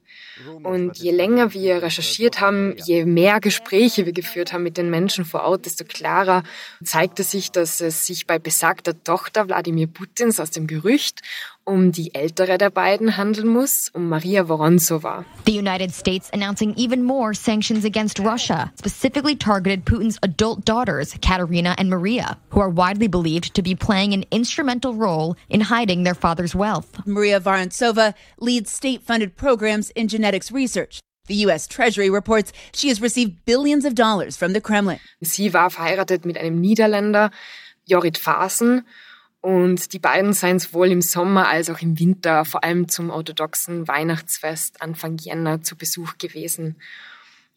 Und 0.61 0.97
je 0.99 1.09
länger 1.09 1.53
wir 1.53 1.81
recherchiert 1.81 2.39
haben, 2.39 2.75
je 2.85 3.05
mehr 3.05 3.39
Gespräche 3.39 4.05
wir 4.05 4.13
geführt 4.13 4.53
haben 4.53 4.61
mit 4.61 4.77
den 4.77 4.91
Menschen 4.91 5.25
vor 5.25 5.41
Ort, 5.41 5.65
desto 5.65 5.85
klarer 5.85 6.43
zeigte 6.83 7.23
sich, 7.23 7.51
dass 7.51 7.81
es 7.81 8.05
sich 8.05 8.27
bei 8.27 8.37
besagter 8.37 9.03
Tochter 9.03 9.47
Wladimir 9.47 9.87
Putins 9.87 10.39
aus 10.39 10.51
dem 10.51 10.67
Gerücht 10.67 11.21
um 11.65 11.91
die 11.91 12.13
ältere 12.13 12.57
der 12.57 12.69
beiden 12.69 13.17
handeln 13.17 13.47
muss, 13.47 13.89
um 13.93 14.09
Maria 14.09 14.43
Vorontsova. 14.47 15.25
The 15.45 15.57
United 15.57 15.93
States 15.93 16.29
announcing 16.33 16.73
even 16.75 17.03
more 17.03 17.33
sanctions 17.33 17.85
against 17.85 18.19
Russia, 18.19 18.71
specifically 18.77 19.35
targeted 19.35 19.85
Putin's 19.85 20.17
adult 20.23 20.65
daughters, 20.65 21.13
Katerina 21.21 21.75
and 21.77 21.89
Maria, 21.89 22.37
who 22.49 22.59
are 22.59 22.69
widely 22.69 23.07
believed 23.07 23.53
to 23.53 23.61
be 23.61 23.75
playing 23.75 24.13
an 24.13 24.25
instrumental 24.31 24.93
role 24.93 25.35
in 25.49 25.61
hiding 25.61 26.03
their 26.03 26.15
father's 26.15 26.55
wealth. 26.55 27.05
Maria 27.05 27.39
Vorontsova 27.39 28.13
leads 28.39 28.71
state-funded 28.71 29.35
programs 29.35 29.89
in 29.91 30.07
genetics 30.07 30.51
research. 30.51 30.99
The 31.27 31.45
US 31.47 31.67
Treasury 31.67 32.09
reports 32.09 32.51
she 32.73 32.89
has 32.89 33.01
received 33.01 33.45
billions 33.45 33.85
of 33.85 33.95
dollars 33.95 34.35
from 34.35 34.51
the 34.51 34.59
Kremlin. 34.59 34.99
Sie 35.21 35.53
war 35.53 35.69
verheiratet 35.69 36.25
mit 36.25 36.37
einem 36.37 36.59
Niederländer, 36.59 37.31
Jorrit 37.87 38.17
Fasen, 38.17 38.83
Und 39.43 39.91
die 39.91 39.99
beiden 39.99 40.31
seien 40.31 40.57
sowohl 40.57 40.89
im 40.89 41.01
Sommer 41.01 41.49
als 41.49 41.69
auch 41.69 41.81
im 41.81 41.99
Winter, 41.99 42.45
vor 42.45 42.63
allem 42.63 42.87
zum 42.87 43.09
orthodoxen 43.09 43.89
Weihnachtsfest 43.89 44.81
Anfang 44.81 45.17
Jänner, 45.17 45.61
zu 45.61 45.75
Besuch 45.75 46.17
gewesen. 46.17 46.77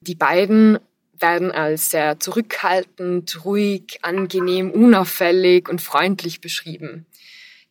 Die 0.01 0.17
beiden 0.17 0.81
werden 1.17 1.53
als 1.53 1.93
sehr 1.93 2.19
zurückhaltend, 2.19 3.45
ruhig, 3.45 4.01
angenehm, 4.03 4.73
unauffällig 4.73 5.69
und 5.69 5.81
freundlich 5.81 6.41
beschrieben. 6.41 7.07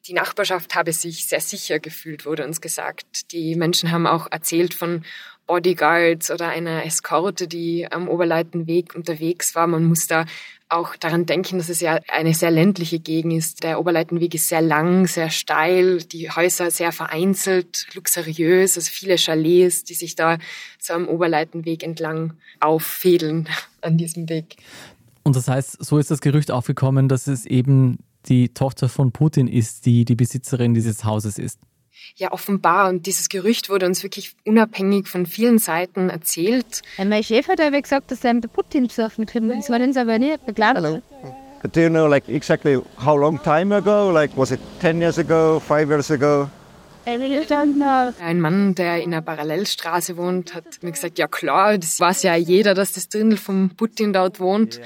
Die 0.07 0.13
Nachbarschaft 0.13 0.75
habe 0.75 0.93
sich 0.93 1.27
sehr 1.27 1.41
sicher 1.41 1.79
gefühlt, 1.79 2.25
wurde 2.25 2.45
uns 2.45 2.61
gesagt. 2.61 3.33
Die 3.33 3.55
Menschen 3.55 3.91
haben 3.91 4.07
auch 4.07 4.31
erzählt 4.31 4.73
von 4.73 5.03
Bodyguards 5.45 6.31
oder 6.31 6.47
einer 6.47 6.85
Eskorte, 6.85 7.49
die 7.49 7.91
am 7.91 8.07
Oberleitenweg 8.07 8.95
unterwegs 8.95 9.55
war. 9.55 9.67
Man 9.67 9.83
muss 9.83 10.07
da 10.07 10.25
auch 10.69 10.95
daran 10.95 11.25
denken, 11.25 11.57
dass 11.57 11.69
es 11.69 11.79
ja 11.79 11.99
eine 12.07 12.33
sehr 12.33 12.51
ländliche 12.51 12.99
Gegend 12.99 13.33
ist. 13.33 13.63
Der 13.63 13.79
Oberleitenweg 13.79 14.33
ist 14.33 14.47
sehr 14.47 14.61
lang, 14.61 15.07
sehr 15.07 15.29
steil, 15.29 15.99
die 16.03 16.29
Häuser 16.31 16.71
sehr 16.71 16.91
vereinzelt, 16.91 17.87
luxuriös, 17.93 18.75
also 18.75 18.89
viele 18.91 19.17
Chalets, 19.17 19.83
die 19.83 19.93
sich 19.93 20.15
da 20.15 20.37
so 20.79 20.93
am 20.93 21.07
Oberleitenweg 21.07 21.83
entlang 21.83 22.33
auffädeln 22.59 23.47
an 23.81 23.97
diesem 23.97 24.27
Weg. 24.29 24.57
Und 25.23 25.35
das 25.35 25.47
heißt, 25.47 25.83
so 25.83 25.97
ist 25.97 26.11
das 26.11 26.21
Gerücht 26.21 26.51
aufgekommen, 26.51 27.09
dass 27.09 27.27
es 27.27 27.45
eben 27.45 27.99
die 28.27 28.49
Tochter 28.49 28.89
von 28.89 29.11
Putin 29.11 29.47
ist, 29.47 29.85
die 29.85 30.05
die 30.05 30.15
Besitzerin 30.15 30.73
dieses 30.73 31.03
Hauses 31.03 31.37
ist. 31.37 31.59
Ja, 32.15 32.31
offenbar. 32.31 32.89
Und 32.89 33.05
dieses 33.05 33.29
Gerücht 33.29 33.69
wurde 33.69 33.85
uns 33.85 34.03
wirklich 34.03 34.35
unabhängig 34.45 35.07
von 35.07 35.25
vielen 35.25 35.59
Seiten 35.59 36.09
erzählt. 36.09 36.81
Mein 36.97 37.23
Chef 37.23 37.47
hat 37.47 37.59
aber 37.59 37.81
gesagt, 37.81 38.11
dass 38.11 38.23
er 38.23 38.33
den 38.33 38.49
Putin 38.49 38.87
besuchen 38.87 39.25
können. 39.25 39.49
Das 39.49 39.69
war 39.69 39.79
uns 39.79 39.97
aber 39.97 40.19
nicht 40.19 40.45
begleitet. 40.45 41.03
Do 41.73 41.81
you 41.81 41.89
know 41.89 42.05
like 42.07 42.29
exactly 42.29 42.79
how 43.03 43.17
long 43.17 43.41
time 43.41 43.75
ago? 43.75 44.11
Like 44.11 44.31
was 44.37 44.51
it 44.51 44.59
10 44.81 45.01
years 45.01 45.17
ago, 45.17 45.59
5 45.59 45.89
years 45.89 46.11
ago? 46.11 46.47
Ein 47.07 48.39
Mann, 48.39 48.73
der 48.75 49.03
in 49.03 49.13
einer 49.13 49.21
Parallelstraße 49.21 50.17
wohnt, 50.17 50.55
hat 50.55 50.81
mir 50.81 50.91
gesagt, 50.91 51.19
ja 51.19 51.27
klar, 51.27 51.77
das 51.77 51.99
weiß 51.99 52.23
ja 52.23 52.35
jeder, 52.35 52.73
dass 52.73 52.93
das 52.93 53.09
Dirndl 53.09 53.37
vom 53.37 53.71
Putin 53.75 54.11
dort 54.13 54.39
wohnt. 54.39 54.79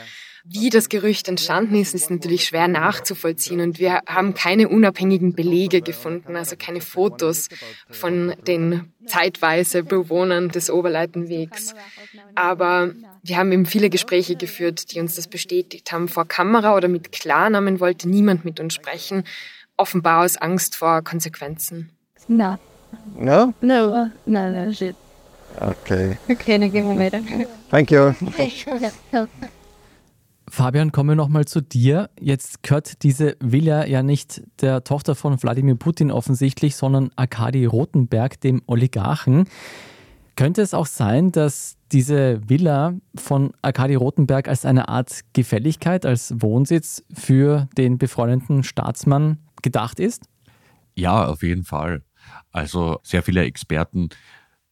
Wie 0.51 0.71
das 0.71 0.89
Gerücht 0.89 1.27
entstanden 1.27 1.75
ist, 1.75 1.93
ist 1.93 2.09
natürlich 2.09 2.45
schwer 2.45 2.67
nachzuvollziehen 2.67 3.61
und 3.61 3.77
wir 3.77 3.99
haben 4.07 4.33
keine 4.33 4.67
unabhängigen 4.67 5.33
Belege 5.33 5.81
gefunden, 5.81 6.35
also 6.35 6.55
keine 6.57 6.81
Fotos 6.81 7.49
von 7.91 8.33
den 8.47 8.91
zeitweise 9.05 9.83
Bewohnern 9.83 10.49
des 10.49 10.71
Oberleitenwegs. 10.71 11.75
Aber 12.33 12.95
wir 13.21 13.37
haben 13.37 13.51
eben 13.51 13.67
viele 13.67 13.91
Gespräche 13.91 14.35
geführt, 14.35 14.91
die 14.91 14.99
uns 14.99 15.15
das 15.15 15.27
bestätigt 15.27 15.91
haben. 15.91 16.07
Vor 16.07 16.27
Kamera 16.27 16.75
oder 16.75 16.87
mit 16.87 17.11
Klarnamen 17.11 17.79
wollte 17.79 18.09
niemand 18.09 18.43
mit 18.43 18.59
uns 18.59 18.73
sprechen, 18.73 19.25
offenbar 19.77 20.25
aus 20.25 20.35
Angst 20.37 20.75
vor 20.75 21.03
Konsequenzen. 21.03 21.91
No. 22.27 22.57
No? 23.15 23.53
No, 23.61 24.09
no, 24.25 24.49
no, 24.49 24.73
shit. 24.73 24.95
Okay. 25.59 26.17
Okay, 26.27 26.57
dann 26.57 26.71
gehen 26.71 26.89
wir 26.89 26.97
weiter. 26.97 27.21
Thank 27.69 27.91
you. 27.91 28.13
Fabian, 30.49 30.91
kommen 30.91 31.09
wir 31.09 31.15
nochmal 31.15 31.45
zu 31.45 31.61
dir. 31.61 32.09
Jetzt 32.19 32.63
gehört 32.63 33.03
diese 33.03 33.37
Villa 33.39 33.85
ja 33.85 34.03
nicht 34.03 34.41
der 34.61 34.83
Tochter 34.83 35.15
von 35.15 35.41
Wladimir 35.41 35.75
Putin 35.75 36.11
offensichtlich, 36.11 36.75
sondern 36.75 37.11
Arkadi 37.15 37.65
Rotenberg, 37.65 38.39
dem 38.41 38.61
Oligarchen. 38.65 39.47
Könnte 40.35 40.61
es 40.61 40.73
auch 40.73 40.85
sein, 40.85 41.31
dass 41.31 41.77
diese 41.91 42.41
Villa 42.49 42.93
von 43.15 43.51
Arkadi 43.61 43.95
Rotenberg 43.95 44.47
als 44.47 44.65
eine 44.65 44.87
Art 44.87 45.21
Gefälligkeit, 45.33 46.05
als 46.05 46.33
Wohnsitz 46.37 47.03
für 47.13 47.67
den 47.77 47.97
befreundeten 47.97 48.63
Staatsmann 48.63 49.39
gedacht 49.61 49.99
ist? 49.99 50.25
Ja, 50.95 51.27
auf 51.27 51.43
jeden 51.43 51.63
Fall. 51.63 52.03
Also 52.51 52.99
sehr 53.03 53.23
viele 53.23 53.43
Experten 53.43 54.09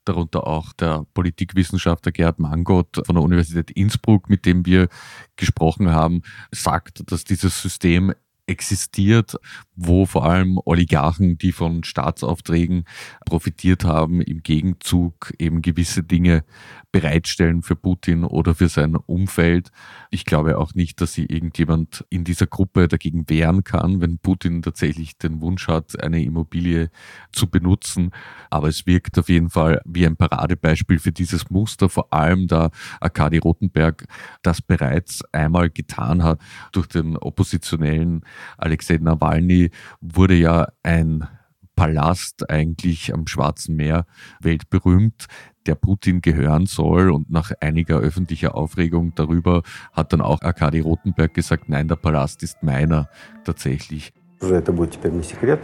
darunter 0.08 0.48
auch 0.48 0.74
der 0.74 1.06
Politikwissenschaftler 1.14 2.12
Gerhard 2.12 2.40
Mangot 2.40 3.02
von 3.06 3.16
der 3.16 3.24
Universität 3.24 3.72
Innsbruck, 3.72 4.30
mit 4.30 4.46
dem 4.46 4.66
wir 4.66 4.88
gesprochen 5.36 5.92
haben, 5.92 6.22
sagt, 6.52 7.12
dass 7.12 7.24
dieses 7.24 7.62
System 7.62 8.14
existiert, 8.48 9.36
wo 9.78 10.08
vor 10.08 10.26
allem 10.26 10.60
Oligarchen, 10.66 11.38
die 11.38 11.52
von 11.52 11.84
Staatsaufträgen 11.84 12.86
profitiert 13.26 13.86
haben, 13.86 14.22
im 14.22 14.42
Gegenzug 14.42 15.34
eben 15.38 15.62
gewisse 15.62 16.04
Dinge 16.04 16.44
bereitstellen 16.92 17.62
für 17.62 17.76
Putin 17.76 18.24
oder 18.24 18.56
für 18.56 18.70
sein 18.70 18.96
Umfeld. 18.96 19.70
Ich 20.10 20.26
glaube 20.26 20.58
auch 20.58 20.74
nicht, 20.74 21.00
dass 21.00 21.14
sich 21.14 21.30
irgendjemand 21.30 22.04
in 22.10 22.24
dieser 22.24 22.48
Gruppe 22.48 22.88
dagegen 22.88 23.30
wehren 23.30 23.64
kann, 23.64 24.02
wenn 24.02 24.18
Putin 24.18 24.64
tatsächlich 24.64 25.18
den 25.20 25.42
Wunsch 25.42 25.68
hat, 25.68 26.02
eine 26.02 26.24
Immobilie 26.24 26.90
zu 27.32 27.48
benutzen. 27.48 28.10
Aber 28.50 28.70
es 28.70 28.88
wirkt 28.88 29.20
auf 29.20 29.30
jeden 29.30 29.52
Fall 29.52 29.80
wie 29.86 30.08
ein 30.08 30.18
Paradebeispiel 30.18 30.98
für 30.98 31.12
dieses 31.12 31.52
Muster, 31.52 31.88
vor 31.88 32.12
allem 32.12 32.48
da 32.48 32.72
Arkadi 33.00 33.38
Rotenberg 33.38 34.06
das 34.42 34.64
bereits 34.64 35.24
einmal 35.32 35.70
getan 35.70 36.24
hat. 36.24 36.42
Durch 36.72 36.88
den 36.88 37.16
oppositionellen 37.16 38.26
Alexei 38.58 38.98
Nawalny 38.98 39.67
wurde 40.01 40.35
ja 40.35 40.69
ein 40.83 41.27
Palast 41.75 42.51
eigentlich 42.51 43.15
am 43.15 43.27
Schwarzen 43.27 43.77
Meer 43.77 44.05
weltberühmt, 44.41 45.27
der 45.67 45.75
Putin 45.75 46.21
gehören 46.21 46.67
soll. 46.67 47.11
Und 47.11 47.31
nach 47.31 47.51
einiger 47.61 47.99
öffentlicher 47.99 48.55
Aufregung 48.55 49.15
darüber 49.15 49.63
hat 49.93 50.13
dann 50.13 50.21
auch 50.21 50.43
Arkadi 50.43 50.81
Rotenberg 50.81 51.33
gesagt, 51.35 51.69
nein, 51.69 51.89
der 51.89 51.97
Palast 51.97 52.43
ist 52.43 52.63
meiner 52.63 53.09
tatsächlich. 53.45 54.13
Это 54.41 54.73
будет 54.73 54.93
теперь 54.93 55.13
не 55.13 55.23
секрет. 55.23 55.61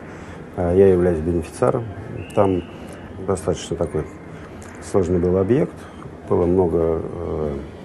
Я 0.57 0.89
являюсь 0.89 1.21
бенефициаром. 1.21 1.85
Там 2.35 2.63
достаточно 3.27 3.77
такой 3.77 4.05
сложный 4.83 5.19
был 5.19 5.37
объект. 5.37 5.75
Было 6.29 6.47
много 6.47 7.03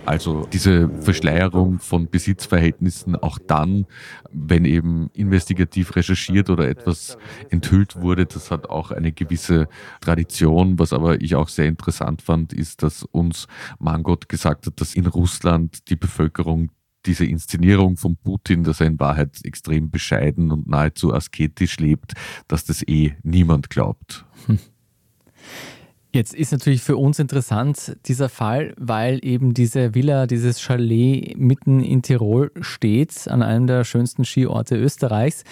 also 0.08 0.48
diese 0.50 0.88
Verschleierung 1.02 1.80
von 1.80 2.08
Besitzverhältnissen 2.08 3.14
auch 3.14 3.38
dann, 3.38 3.84
wenn 4.32 4.64
eben 4.64 5.10
investigativ 5.12 5.94
recherchiert 5.96 6.48
oder 6.48 6.66
etwas 6.66 7.18
enthüllt 7.50 8.00
wurde, 8.00 8.24
das 8.24 8.50
hat 8.50 8.70
auch 8.70 8.90
eine 8.90 9.12
gewisse 9.12 9.68
Tradition. 10.00 10.78
Was 10.78 10.94
aber 10.94 11.20
ich 11.20 11.34
auch 11.34 11.48
sehr 11.48 11.66
interessant 11.66 12.22
fand, 12.22 12.54
ist, 12.54 12.82
dass 12.82 13.02
uns 13.02 13.48
Mangot 13.78 14.30
gesagt 14.30 14.66
hat, 14.66 14.80
dass 14.80 14.94
in 14.94 15.06
Russland 15.06 15.90
die 15.90 15.96
Bevölkerung 15.96 16.70
diese 17.04 17.26
Inszenierung 17.26 17.98
von 17.98 18.16
Putin, 18.16 18.64
dass 18.64 18.80
er 18.80 18.86
in 18.86 18.98
Wahrheit 18.98 19.38
extrem 19.44 19.90
bescheiden 19.90 20.50
und 20.52 20.66
nahezu 20.66 21.12
asketisch 21.12 21.78
lebt, 21.78 22.14
dass 22.48 22.64
das 22.64 22.82
eh 22.88 23.14
niemand 23.22 23.68
glaubt. 23.68 24.24
Hm. 24.46 24.58
Jetzt 26.12 26.34
ist 26.34 26.52
natürlich 26.52 26.82
für 26.82 26.96
uns 26.96 27.18
interessant 27.18 27.96
dieser 28.06 28.30
Fall, 28.30 28.74
weil 28.78 29.20
eben 29.22 29.52
diese 29.52 29.94
Villa, 29.94 30.26
dieses 30.26 30.60
Chalet 30.60 31.36
mitten 31.36 31.80
in 31.80 32.00
Tirol 32.02 32.50
steht, 32.60 33.28
an 33.28 33.42
einem 33.42 33.66
der 33.66 33.84
schönsten 33.84 34.24
Skiorte 34.24 34.76
Österreichs. 34.76 35.44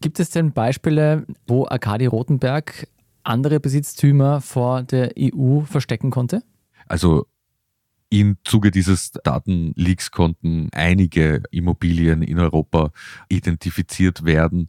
Gibt 0.00 0.18
es 0.18 0.30
denn 0.30 0.52
Beispiele, 0.52 1.26
wo 1.46 1.66
Arkadi 1.66 2.06
Rotenberg 2.06 2.88
andere 3.22 3.60
Besitztümer 3.60 4.40
vor 4.40 4.82
der 4.82 5.12
EU 5.18 5.60
verstecken 5.60 6.10
konnte? 6.10 6.42
Also 6.86 7.26
im 8.08 8.36
Zuge 8.44 8.70
dieses 8.70 9.10
Datenleaks 9.10 10.10
konnten 10.10 10.68
einige 10.72 11.42
Immobilien 11.50 12.22
in 12.22 12.38
Europa 12.38 12.92
identifiziert 13.28 14.24
werden, 14.24 14.68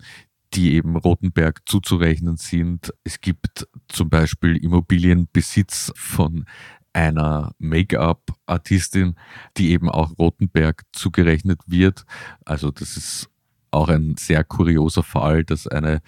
die 0.53 0.73
eben 0.73 0.95
Rotenberg 0.95 1.61
zuzurechnen 1.67 2.37
sind. 2.37 2.93
Es 3.03 3.21
gibt 3.21 3.67
zum 3.87 4.09
Beispiel 4.09 4.57
Immobilienbesitz 4.57 5.91
von 5.95 6.45
einer 6.93 7.51
Make-up-Artistin, 7.59 9.15
die 9.57 9.71
eben 9.71 9.89
auch 9.89 10.17
Rotenberg 10.17 10.83
zugerechnet 10.93 11.59
wird. 11.67 12.05
Also 12.43 12.71
das 12.71 12.97
ist 12.97 13.29
auch 13.71 13.89
ein 13.89 14.15
sehr 14.17 14.43
kurioser 14.43 15.03
Fall, 15.03 15.43
dass 15.43 15.67
eine 15.67 16.01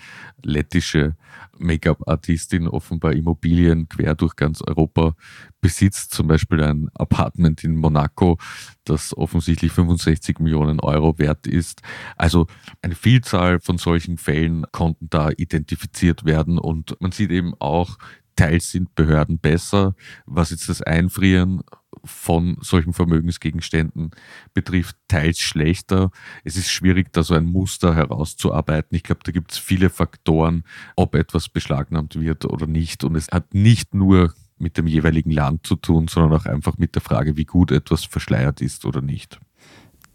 lettische 0.43 1.15
Make-up-Artistin 1.57 2.67
offenbar 2.67 3.13
Immobilien 3.13 3.89
quer 3.89 4.15
durch 4.15 4.35
ganz 4.35 4.61
Europa 4.61 5.15
besitzt, 5.61 6.13
zum 6.13 6.27
Beispiel 6.27 6.63
ein 6.63 6.89
Apartment 6.93 7.63
in 7.63 7.75
Monaco, 7.75 8.37
das 8.85 9.15
offensichtlich 9.15 9.71
65 9.71 10.39
Millionen 10.39 10.79
Euro 10.79 11.17
wert 11.19 11.47
ist. 11.47 11.81
Also 12.15 12.47
eine 12.81 12.95
Vielzahl 12.95 13.59
von 13.59 13.77
solchen 13.77 14.17
Fällen 14.17 14.65
konnten 14.71 15.09
da 15.09 15.29
identifiziert 15.35 16.25
werden 16.25 16.57
und 16.57 16.95
man 16.99 17.11
sieht 17.11 17.31
eben 17.31 17.53
auch, 17.59 17.97
teils 18.39 18.71
sind 18.71 18.95
Behörden 18.95 19.37
besser, 19.37 19.95
was 20.25 20.51
jetzt 20.51 20.69
das 20.69 20.81
Einfrieren 20.81 21.61
von 22.05 22.57
solchen 22.61 22.93
Vermögensgegenständen 22.93 24.11
betrifft, 24.53 24.95
teils 25.09 25.39
schlechter. 25.39 26.11
Es 26.45 26.55
ist 26.55 26.71
schwierig, 26.71 27.11
da 27.11 27.23
so 27.23 27.33
ein 27.33 27.45
Muster 27.45 27.95
herauszuarbeiten. 27.95 28.95
Ich 28.95 29.03
glaube, 29.03 29.21
da 29.25 29.33
gibt 29.33 29.51
es 29.51 29.57
viele 29.57 29.89
Faktoren, 29.89 30.63
ob 30.95 31.15
etwas 31.15 31.49
beschlagnahmt 31.49 32.17
wird 32.17 32.45
oder 32.45 32.65
nicht. 32.65 33.03
Und 33.03 33.15
es 33.15 33.27
hat 33.27 33.53
nicht 33.53 33.93
nur 33.93 34.33
mit 34.57 34.77
dem 34.77 34.87
jeweiligen 34.87 35.31
Land 35.31 35.67
zu 35.67 35.75
tun, 35.75 36.07
sondern 36.07 36.39
auch 36.39 36.45
einfach 36.45 36.77
mit 36.77 36.95
der 36.95 37.01
Frage, 37.01 37.35
wie 37.35 37.45
gut 37.45 37.71
etwas 37.71 38.05
verschleiert 38.05 38.61
ist 38.61 38.85
oder 38.85 39.01
nicht. 39.01 39.37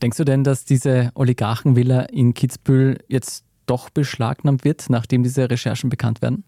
Denkst 0.01 0.17
du 0.17 0.25
denn, 0.25 0.45
dass 0.45 0.65
diese 0.65 1.11
Oligarchenvilla 1.15 2.03
in 2.05 2.33
Kitzbühel 2.33 3.05
jetzt 3.09 3.45
doch 3.67 3.91
beschlagnahmt 3.91 4.65
wird, 4.65 4.89
nachdem 4.89 5.23
diese 5.23 5.51
Recherchen 5.51 5.91
bekannt 5.91 6.23
werden? 6.23 6.45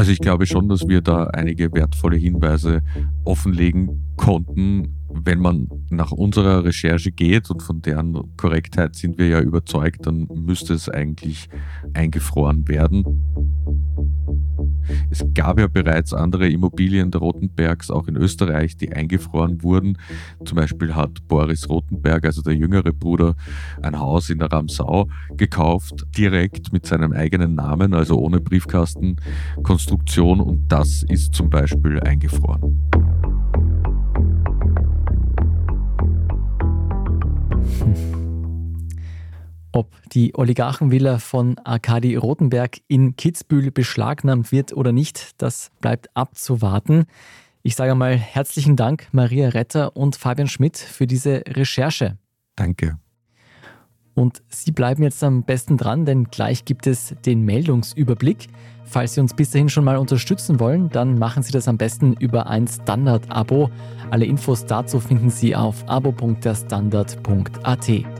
Also 0.00 0.12
ich 0.12 0.20
glaube 0.20 0.46
schon, 0.46 0.70
dass 0.70 0.88
wir 0.88 1.02
da 1.02 1.24
einige 1.24 1.74
wertvolle 1.74 2.16
Hinweise 2.16 2.80
offenlegen 3.26 4.14
konnten, 4.16 4.96
wenn 5.10 5.40
man 5.40 5.68
nach 5.90 6.10
unserer 6.10 6.64
Recherche 6.64 7.12
geht 7.12 7.50
und 7.50 7.62
von 7.62 7.82
deren 7.82 8.34
Korrektheit 8.38 8.96
sind 8.96 9.18
wir 9.18 9.28
ja 9.28 9.40
überzeugt, 9.40 10.06
dann 10.06 10.26
müsste 10.34 10.72
es 10.72 10.88
eigentlich 10.88 11.50
eingefroren 11.92 12.66
werden. 12.66 13.04
Es 15.10 15.24
gab 15.34 15.58
ja 15.58 15.66
bereits 15.66 16.12
andere 16.12 16.48
Immobilien 16.48 17.10
der 17.10 17.20
Rotenbergs, 17.20 17.90
auch 17.90 18.08
in 18.08 18.16
Österreich, 18.16 18.76
die 18.76 18.92
eingefroren 18.92 19.62
wurden. 19.62 19.98
Zum 20.44 20.56
Beispiel 20.56 20.94
hat 20.94 21.26
Boris 21.28 21.68
Rotenberg, 21.68 22.24
also 22.24 22.42
der 22.42 22.54
jüngere 22.54 22.92
Bruder, 22.92 23.34
ein 23.82 23.98
Haus 23.98 24.30
in 24.30 24.38
der 24.38 24.52
Ramsau 24.52 25.08
gekauft, 25.36 26.06
direkt 26.16 26.72
mit 26.72 26.86
seinem 26.86 27.12
eigenen 27.12 27.54
Namen, 27.54 27.94
also 27.94 28.18
ohne 28.18 28.40
Briefkastenkonstruktion 28.40 30.40
und 30.40 30.70
das 30.70 31.04
ist 31.08 31.34
zum 31.34 31.50
Beispiel 31.50 32.00
eingefroren. 32.00 32.90
Ob 39.72 39.94
die 40.12 40.34
Oligarchenvilla 40.34 41.18
von 41.18 41.56
Arkadi 41.58 42.16
Rotenberg 42.16 42.78
in 42.88 43.14
Kitzbühel 43.14 43.70
beschlagnahmt 43.70 44.50
wird 44.50 44.72
oder 44.72 44.90
nicht, 44.90 45.40
das 45.40 45.70
bleibt 45.80 46.08
abzuwarten. 46.14 47.04
Ich 47.62 47.76
sage 47.76 47.94
mal 47.94 48.16
herzlichen 48.16 48.74
Dank, 48.74 49.06
Maria 49.12 49.50
Retter 49.50 49.96
und 49.96 50.16
Fabian 50.16 50.48
Schmidt, 50.48 50.76
für 50.76 51.06
diese 51.06 51.44
Recherche. 51.46 52.16
Danke. 52.56 52.98
Und 54.14 54.42
Sie 54.48 54.72
bleiben 54.72 55.04
jetzt 55.04 55.22
am 55.22 55.44
besten 55.44 55.76
dran, 55.76 56.04
denn 56.04 56.24
gleich 56.24 56.64
gibt 56.64 56.86
es 56.86 57.14
den 57.24 57.42
Meldungsüberblick. 57.42 58.48
Falls 58.84 59.14
Sie 59.14 59.20
uns 59.20 59.34
bis 59.34 59.50
dahin 59.50 59.68
schon 59.68 59.84
mal 59.84 59.98
unterstützen 59.98 60.58
wollen, 60.58 60.90
dann 60.90 61.16
machen 61.16 61.44
Sie 61.44 61.52
das 61.52 61.68
am 61.68 61.78
besten 61.78 62.14
über 62.14 62.48
ein 62.48 62.66
Standard-Abo. 62.66 63.70
Alle 64.10 64.24
Infos 64.24 64.66
dazu 64.66 64.98
finden 64.98 65.30
Sie 65.30 65.54
auf 65.54 65.88
abo.derstandard.at. 65.88 68.19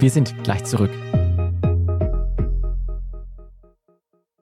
Wir 0.00 0.10
sind 0.10 0.34
gleich 0.42 0.64
zurück. 0.64 0.90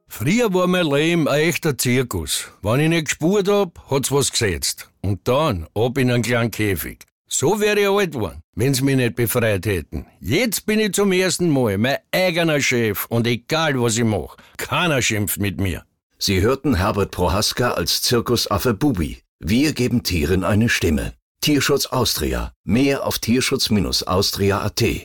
Früher 0.06 0.52
war 0.54 0.66
mein 0.66 0.86
Leben 0.86 1.28
ein 1.28 1.40
echter 1.40 1.76
Zirkus. 1.76 2.48
Wenn 2.62 2.80
ich 2.80 2.88
nicht 2.88 3.04
gespurt 3.06 3.48
hab, 3.48 3.90
hat's 3.90 4.10
was 4.10 4.30
gesetzt. 4.30 4.90
Und 5.00 5.26
dann 5.26 5.66
ab 5.74 5.98
in 5.98 6.10
einen 6.10 6.22
kleinen 6.22 6.50
Käfig. 6.50 7.04
So 7.28 7.60
wäre 7.60 7.80
ich 7.80 7.88
alt 7.88 8.12
geworden, 8.12 8.40
wenn's 8.54 8.80
mich 8.80 8.96
nicht 8.96 9.16
befreit 9.16 9.66
hätten. 9.66 10.06
Jetzt 10.20 10.64
bin 10.64 10.80
ich 10.80 10.94
zum 10.94 11.12
ersten 11.12 11.50
Mal 11.50 11.76
mein 11.76 11.98
eigener 12.10 12.60
Chef 12.60 13.06
und 13.06 13.26
egal 13.26 13.80
was 13.80 13.98
ich 13.98 14.04
mach, 14.04 14.36
keiner 14.56 15.02
schimpft 15.02 15.38
mit 15.38 15.60
mir. 15.60 15.84
Sie 16.18 16.40
hörten 16.40 16.76
Herbert 16.76 17.10
Prohaska 17.10 17.72
als 17.72 18.02
Zirkusaffe 18.02 18.74
Bubi. 18.74 19.18
Wir 19.40 19.72
geben 19.72 20.02
Tieren 20.02 20.42
eine 20.42 20.68
Stimme. 20.68 21.12
Tierschutz 21.40 21.86
Austria. 21.86 22.52
Mehr 22.64 23.06
auf 23.06 23.18
tierschutz-austria.at. 23.18 25.04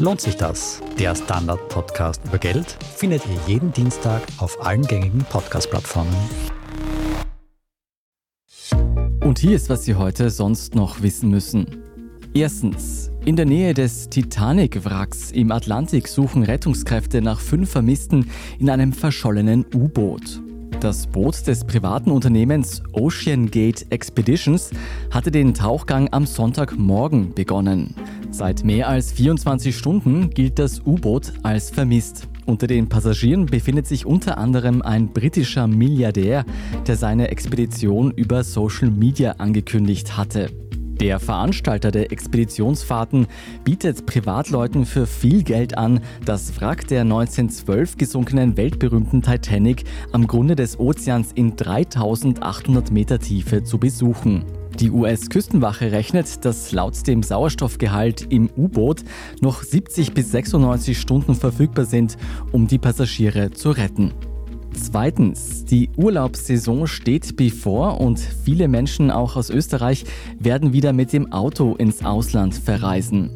Lohnt 0.00 0.22
sich 0.22 0.34
das? 0.34 0.80
Der 0.98 1.14
Standard-Podcast 1.14 2.22
über 2.24 2.38
Geld 2.38 2.74
findet 2.96 3.22
ihr 3.26 3.38
jeden 3.46 3.70
Dienstag 3.70 4.22
auf 4.38 4.64
allen 4.64 4.80
gängigen 4.86 5.26
Podcast-Plattformen. 5.28 6.14
Und 9.20 9.38
hier 9.38 9.54
ist, 9.54 9.68
was 9.68 9.84
Sie 9.84 9.96
heute 9.96 10.30
sonst 10.30 10.74
noch 10.74 11.02
wissen 11.02 11.28
müssen. 11.28 11.82
Erstens. 12.32 13.10
In 13.26 13.36
der 13.36 13.44
Nähe 13.44 13.74
des 13.74 14.08
Titanic-Wracks 14.08 15.32
im 15.32 15.52
Atlantik 15.52 16.08
suchen 16.08 16.44
Rettungskräfte 16.44 17.20
nach 17.20 17.38
fünf 17.38 17.70
Vermissten 17.70 18.30
in 18.58 18.70
einem 18.70 18.94
verschollenen 18.94 19.66
U-Boot. 19.74 20.40
Das 20.80 21.06
Boot 21.06 21.46
des 21.46 21.62
privaten 21.62 22.10
Unternehmens 22.10 22.82
Ocean 22.92 23.50
Gate 23.50 23.84
Expeditions 23.90 24.70
hatte 25.10 25.30
den 25.30 25.52
Tauchgang 25.52 26.08
am 26.10 26.24
Sonntagmorgen 26.24 27.34
begonnen. 27.34 27.94
Seit 28.30 28.64
mehr 28.64 28.88
als 28.88 29.12
24 29.12 29.76
Stunden 29.76 30.30
gilt 30.30 30.58
das 30.58 30.80
U-Boot 30.86 31.32
als 31.42 31.70
vermisst. 31.70 32.28
Unter 32.46 32.66
den 32.66 32.88
Passagieren 32.88 33.46
befindet 33.46 33.86
sich 33.86 34.06
unter 34.06 34.38
anderem 34.38 34.82
ein 34.82 35.08
britischer 35.08 35.66
Milliardär, 35.66 36.44
der 36.86 36.96
seine 36.96 37.28
Expedition 37.28 38.12
über 38.12 38.44
Social 38.44 38.90
Media 38.90 39.32
angekündigt 39.32 40.16
hatte. 40.16 40.48
Der 41.00 41.18
Veranstalter 41.18 41.90
der 41.90 42.12
Expeditionsfahrten 42.12 43.26
bietet 43.64 44.06
Privatleuten 44.06 44.84
für 44.84 45.06
viel 45.06 45.42
Geld 45.42 45.78
an, 45.78 46.00
das 46.24 46.60
Wrack 46.60 46.86
der 46.88 47.02
1912 47.02 47.96
gesunkenen 47.96 48.56
weltberühmten 48.56 49.22
Titanic 49.22 49.84
am 50.12 50.26
Grunde 50.26 50.56
des 50.56 50.78
Ozeans 50.78 51.32
in 51.32 51.56
3800 51.56 52.90
Meter 52.90 53.18
Tiefe 53.18 53.64
zu 53.64 53.78
besuchen. 53.78 54.44
Die 54.80 54.90
US-Küstenwache 54.90 55.92
rechnet, 55.92 56.42
dass 56.46 56.72
laut 56.72 57.06
dem 57.06 57.22
Sauerstoffgehalt 57.22 58.26
im 58.30 58.48
U-Boot 58.56 59.02
noch 59.42 59.62
70 59.62 60.14
bis 60.14 60.30
96 60.30 60.98
Stunden 60.98 61.34
verfügbar 61.34 61.84
sind, 61.84 62.16
um 62.50 62.66
die 62.66 62.78
Passagiere 62.78 63.50
zu 63.50 63.72
retten. 63.72 64.12
Zweitens, 64.72 65.66
die 65.66 65.90
Urlaubssaison 65.96 66.86
steht 66.86 67.36
bevor 67.36 68.00
und 68.00 68.18
viele 68.18 68.68
Menschen 68.68 69.10
auch 69.10 69.36
aus 69.36 69.50
Österreich 69.50 70.04
werden 70.38 70.72
wieder 70.72 70.94
mit 70.94 71.12
dem 71.12 71.30
Auto 71.30 71.74
ins 71.74 72.02
Ausland 72.02 72.54
verreisen. 72.54 73.30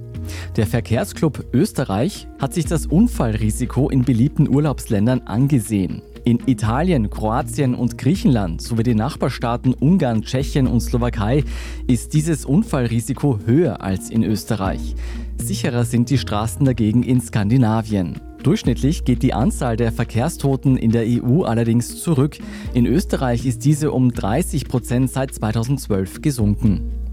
Der 0.56 0.66
Verkehrsclub 0.66 1.44
Österreich 1.52 2.26
hat 2.38 2.54
sich 2.54 2.64
das 2.64 2.86
Unfallrisiko 2.86 3.90
in 3.90 4.02
beliebten 4.04 4.48
Urlaubsländern 4.48 5.20
angesehen. 5.26 6.00
In 6.26 6.38
Italien, 6.46 7.10
Kroatien 7.10 7.74
und 7.74 7.98
Griechenland 7.98 8.62
sowie 8.62 8.82
den 8.82 8.96
Nachbarstaaten 8.96 9.74
Ungarn, 9.74 10.22
Tschechien 10.22 10.66
und 10.66 10.80
Slowakei 10.80 11.44
ist 11.86 12.14
dieses 12.14 12.46
Unfallrisiko 12.46 13.40
höher 13.44 13.82
als 13.82 14.08
in 14.08 14.24
Österreich. 14.24 14.94
Sicherer 15.36 15.84
sind 15.84 16.08
die 16.08 16.16
Straßen 16.16 16.64
dagegen 16.64 17.02
in 17.02 17.20
Skandinavien. 17.20 18.22
Durchschnittlich 18.42 19.04
geht 19.04 19.22
die 19.22 19.34
Anzahl 19.34 19.76
der 19.76 19.92
Verkehrstoten 19.92 20.78
in 20.78 20.92
der 20.92 21.04
EU 21.06 21.42
allerdings 21.42 22.00
zurück. 22.02 22.38
In 22.72 22.86
Österreich 22.86 23.44
ist 23.44 23.62
diese 23.66 23.92
um 23.92 24.10
30 24.10 24.66
Prozent 24.66 25.10
seit 25.10 25.34
2012 25.34 26.22
gesunken. 26.22 27.03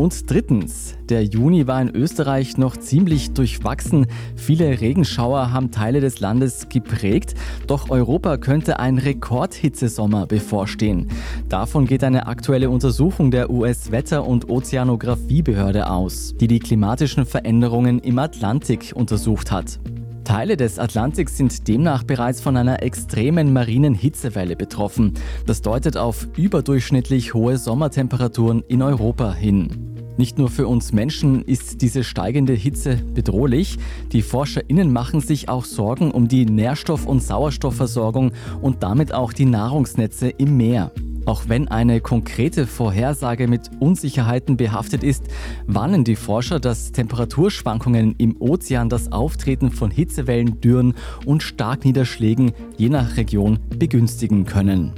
Und 0.00 0.30
drittens, 0.30 0.94
der 1.10 1.24
Juni 1.24 1.66
war 1.66 1.82
in 1.82 1.94
Österreich 1.94 2.56
noch 2.56 2.78
ziemlich 2.78 3.32
durchwachsen. 3.32 4.06
Viele 4.34 4.80
Regenschauer 4.80 5.52
haben 5.52 5.72
Teile 5.72 6.00
des 6.00 6.20
Landes 6.20 6.70
geprägt, 6.70 7.34
doch 7.66 7.90
Europa 7.90 8.38
könnte 8.38 8.78
ein 8.78 8.96
Rekordhitzesommer 8.96 10.26
bevorstehen. 10.26 11.10
Davon 11.50 11.84
geht 11.84 12.02
eine 12.02 12.28
aktuelle 12.28 12.70
Untersuchung 12.70 13.30
der 13.30 13.50
US-Wetter- 13.50 14.26
und 14.26 14.48
Ozeanografiebehörde 14.48 15.90
aus, 15.90 16.32
die 16.40 16.48
die 16.48 16.60
klimatischen 16.60 17.26
Veränderungen 17.26 17.98
im 17.98 18.18
Atlantik 18.18 18.92
untersucht 18.94 19.52
hat. 19.52 19.80
Teile 20.24 20.56
des 20.56 20.78
Atlantiks 20.78 21.36
sind 21.36 21.66
demnach 21.66 22.04
bereits 22.04 22.40
von 22.40 22.56
einer 22.56 22.82
extremen 22.82 23.52
marinen 23.52 23.94
Hitzewelle 23.94 24.54
betroffen. 24.54 25.14
Das 25.44 25.60
deutet 25.60 25.96
auf 25.96 26.28
überdurchschnittlich 26.36 27.34
hohe 27.34 27.58
Sommertemperaturen 27.58 28.62
in 28.68 28.80
Europa 28.80 29.34
hin. 29.34 29.89
Nicht 30.20 30.36
nur 30.36 30.50
für 30.50 30.68
uns 30.68 30.92
Menschen 30.92 31.40
ist 31.46 31.80
diese 31.80 32.04
steigende 32.04 32.52
Hitze 32.52 32.96
bedrohlich. 33.14 33.78
Die 34.12 34.20
ForscherInnen 34.20 34.92
machen 34.92 35.22
sich 35.22 35.48
auch 35.48 35.64
Sorgen 35.64 36.10
um 36.10 36.28
die 36.28 36.44
Nährstoff- 36.44 37.06
und 37.06 37.22
Sauerstoffversorgung 37.22 38.32
und 38.60 38.82
damit 38.82 39.14
auch 39.14 39.32
die 39.32 39.46
Nahrungsnetze 39.46 40.28
im 40.28 40.58
Meer. 40.58 40.92
Auch 41.24 41.44
wenn 41.48 41.68
eine 41.68 42.02
konkrete 42.02 42.66
Vorhersage 42.66 43.48
mit 43.48 43.70
Unsicherheiten 43.80 44.58
behaftet 44.58 45.04
ist, 45.04 45.24
warnen 45.66 46.04
die 46.04 46.16
Forscher, 46.16 46.60
dass 46.60 46.92
Temperaturschwankungen 46.92 48.14
im 48.18 48.36
Ozean 48.42 48.90
das 48.90 49.12
Auftreten 49.12 49.70
von 49.70 49.90
Hitzewellen, 49.90 50.60
Dürren 50.60 50.92
und 51.24 51.42
Starkniederschlägen 51.42 52.52
je 52.76 52.90
nach 52.90 53.16
Region 53.16 53.58
begünstigen 53.78 54.44
können. 54.44 54.92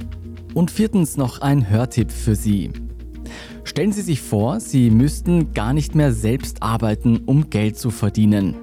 Und 0.53 0.69
viertens 0.69 1.15
noch 1.15 1.39
ein 1.39 1.69
Hörtipp 1.69 2.11
für 2.11 2.35
Sie. 2.35 2.71
Stellen 3.63 3.91
Sie 3.91 4.01
sich 4.01 4.21
vor, 4.21 4.59
Sie 4.59 4.89
müssten 4.89 5.53
gar 5.53 5.73
nicht 5.73 5.95
mehr 5.95 6.11
selbst 6.11 6.61
arbeiten, 6.61 7.21
um 7.25 7.49
Geld 7.49 7.77
zu 7.77 7.91
verdienen. 7.91 8.55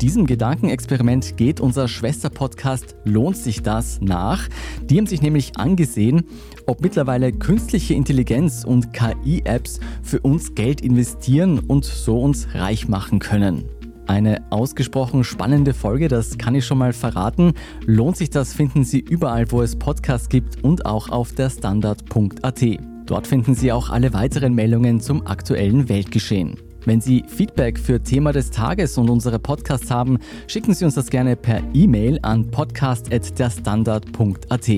Diesem 0.00 0.26
Gedankenexperiment 0.26 1.36
geht 1.36 1.60
unser 1.60 1.86
Schwesterpodcast 1.86 2.96
Lohnt 3.04 3.36
sich 3.36 3.62
das 3.62 4.00
nach. 4.00 4.48
Die 4.84 4.96
haben 4.96 5.06
sich 5.06 5.20
nämlich 5.20 5.58
angesehen, 5.58 6.24
ob 6.66 6.80
mittlerweile 6.80 7.32
künstliche 7.32 7.92
Intelligenz 7.92 8.64
und 8.64 8.94
KI-Apps 8.94 9.80
für 10.02 10.20
uns 10.20 10.54
Geld 10.54 10.80
investieren 10.80 11.58
und 11.58 11.84
so 11.84 12.18
uns 12.18 12.54
reich 12.54 12.88
machen 12.88 13.18
können. 13.18 13.64
Eine 14.06 14.42
ausgesprochen 14.50 15.22
spannende 15.22 15.74
Folge, 15.74 16.08
das 16.08 16.38
kann 16.38 16.54
ich 16.54 16.64
schon 16.64 16.78
mal 16.78 16.94
verraten. 16.94 17.52
Lohnt 17.84 18.16
sich 18.16 18.30
das, 18.30 18.54
finden 18.54 18.84
Sie 18.84 19.00
überall, 19.00 19.52
wo 19.52 19.60
es 19.60 19.76
Podcasts 19.76 20.30
gibt 20.30 20.64
und 20.64 20.86
auch 20.86 21.10
auf 21.10 21.32
der 21.32 21.50
Standard.at. 21.50 22.89
Dort 23.10 23.26
finden 23.26 23.54
Sie 23.56 23.72
auch 23.72 23.90
alle 23.90 24.12
weiteren 24.12 24.54
Meldungen 24.54 25.00
zum 25.00 25.26
aktuellen 25.26 25.88
Weltgeschehen. 25.88 26.54
Wenn 26.84 27.00
Sie 27.00 27.24
Feedback 27.26 27.76
für 27.76 28.00
Thema 28.00 28.32
des 28.32 28.52
Tages 28.52 28.96
und 28.98 29.10
unsere 29.10 29.40
Podcasts 29.40 29.90
haben, 29.90 30.20
schicken 30.46 30.74
Sie 30.74 30.84
uns 30.84 30.94
das 30.94 31.10
gerne 31.10 31.34
per 31.34 31.60
E-Mail 31.74 32.20
an 32.22 32.52
podcast.derstandard.at. 32.52 34.70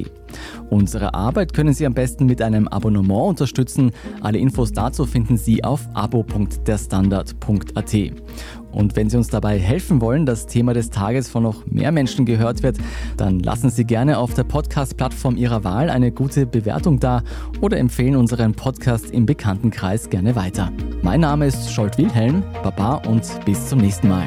Unsere 0.70 1.12
Arbeit 1.12 1.52
können 1.52 1.74
Sie 1.74 1.84
am 1.84 1.92
besten 1.92 2.24
mit 2.24 2.40
einem 2.40 2.68
Abonnement 2.68 3.28
unterstützen. 3.28 3.90
Alle 4.22 4.38
Infos 4.38 4.72
dazu 4.72 5.04
finden 5.04 5.36
Sie 5.36 5.62
auf 5.62 5.86
abo.derstandard.at. 5.92 7.94
Und 8.72 8.96
wenn 8.96 9.10
Sie 9.10 9.16
uns 9.16 9.28
dabei 9.28 9.58
helfen 9.58 10.00
wollen, 10.00 10.26
das 10.26 10.46
Thema 10.46 10.72
des 10.74 10.90
Tages 10.90 11.28
von 11.28 11.42
noch 11.42 11.66
mehr 11.66 11.92
Menschen 11.92 12.24
gehört 12.24 12.62
wird, 12.62 12.78
dann 13.16 13.38
lassen 13.40 13.70
Sie 13.70 13.84
gerne 13.84 14.18
auf 14.18 14.34
der 14.34 14.44
Podcast-Plattform 14.44 15.36
Ihrer 15.36 15.62
Wahl 15.64 15.90
eine 15.90 16.10
gute 16.10 16.46
Bewertung 16.46 16.98
da 16.98 17.22
oder 17.60 17.78
empfehlen 17.78 18.16
unseren 18.16 18.54
Podcast 18.54 19.10
im 19.10 19.26
Bekanntenkreis 19.26 20.10
gerne 20.10 20.34
weiter. 20.36 20.72
Mein 21.02 21.20
Name 21.20 21.46
ist 21.46 21.72
Scholt 21.72 21.98
Wilhelm, 21.98 22.42
Baba 22.62 22.94
und 23.06 23.22
bis 23.44 23.68
zum 23.68 23.78
nächsten 23.80 24.08
Mal. 24.08 24.26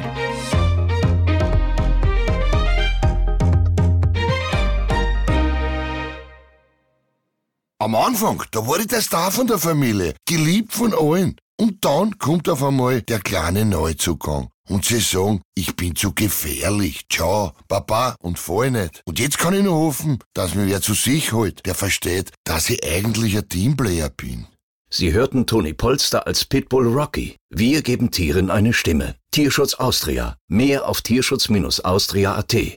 Am 7.78 7.94
Anfang, 7.94 8.42
da 8.50 8.60
ich 8.80 8.86
der 8.88 9.00
Star 9.00 9.30
von 9.30 9.46
der 9.46 9.58
Familie, 9.58 10.14
geliebt 10.26 10.72
von 10.72 10.92
allen. 10.92 11.36
Und 11.58 11.84
dann 11.84 12.18
kommt 12.18 12.48
auf 12.48 12.62
einmal 12.62 13.02
der 13.02 13.20
kleine 13.20 13.64
Neuzugang. 13.64 14.48
Und 14.68 14.84
sie 14.84 14.98
sagen, 14.98 15.40
ich 15.54 15.76
bin 15.76 15.94
zu 15.94 16.12
gefährlich. 16.12 17.06
Ciao, 17.10 17.52
Papa, 17.68 18.16
und 18.20 18.38
fall 18.38 18.70
nicht. 18.70 19.00
Und 19.06 19.18
jetzt 19.18 19.38
kann 19.38 19.54
ich 19.54 19.62
nur 19.62 19.76
hoffen, 19.76 20.18
dass 20.34 20.54
mir 20.54 20.66
wer 20.66 20.82
zu 20.82 20.92
sich 20.94 21.32
holt, 21.32 21.64
der 21.66 21.74
versteht, 21.74 22.32
dass 22.44 22.68
ich 22.68 22.84
eigentlich 22.84 23.36
ein 23.36 23.48
Teamplayer 23.48 24.10
bin. 24.10 24.46
Sie 24.90 25.12
hörten 25.12 25.46
Toni 25.46 25.72
Polster 25.72 26.26
als 26.26 26.44
Pitbull 26.44 26.86
Rocky. 26.86 27.36
Wir 27.50 27.82
geben 27.82 28.10
Tieren 28.10 28.50
eine 28.50 28.72
Stimme. 28.72 29.16
Tierschutz 29.30 29.74
Austria. 29.74 30.36
Mehr 30.48 30.88
auf 30.88 31.00
tierschutz-austria.at. 31.02 32.76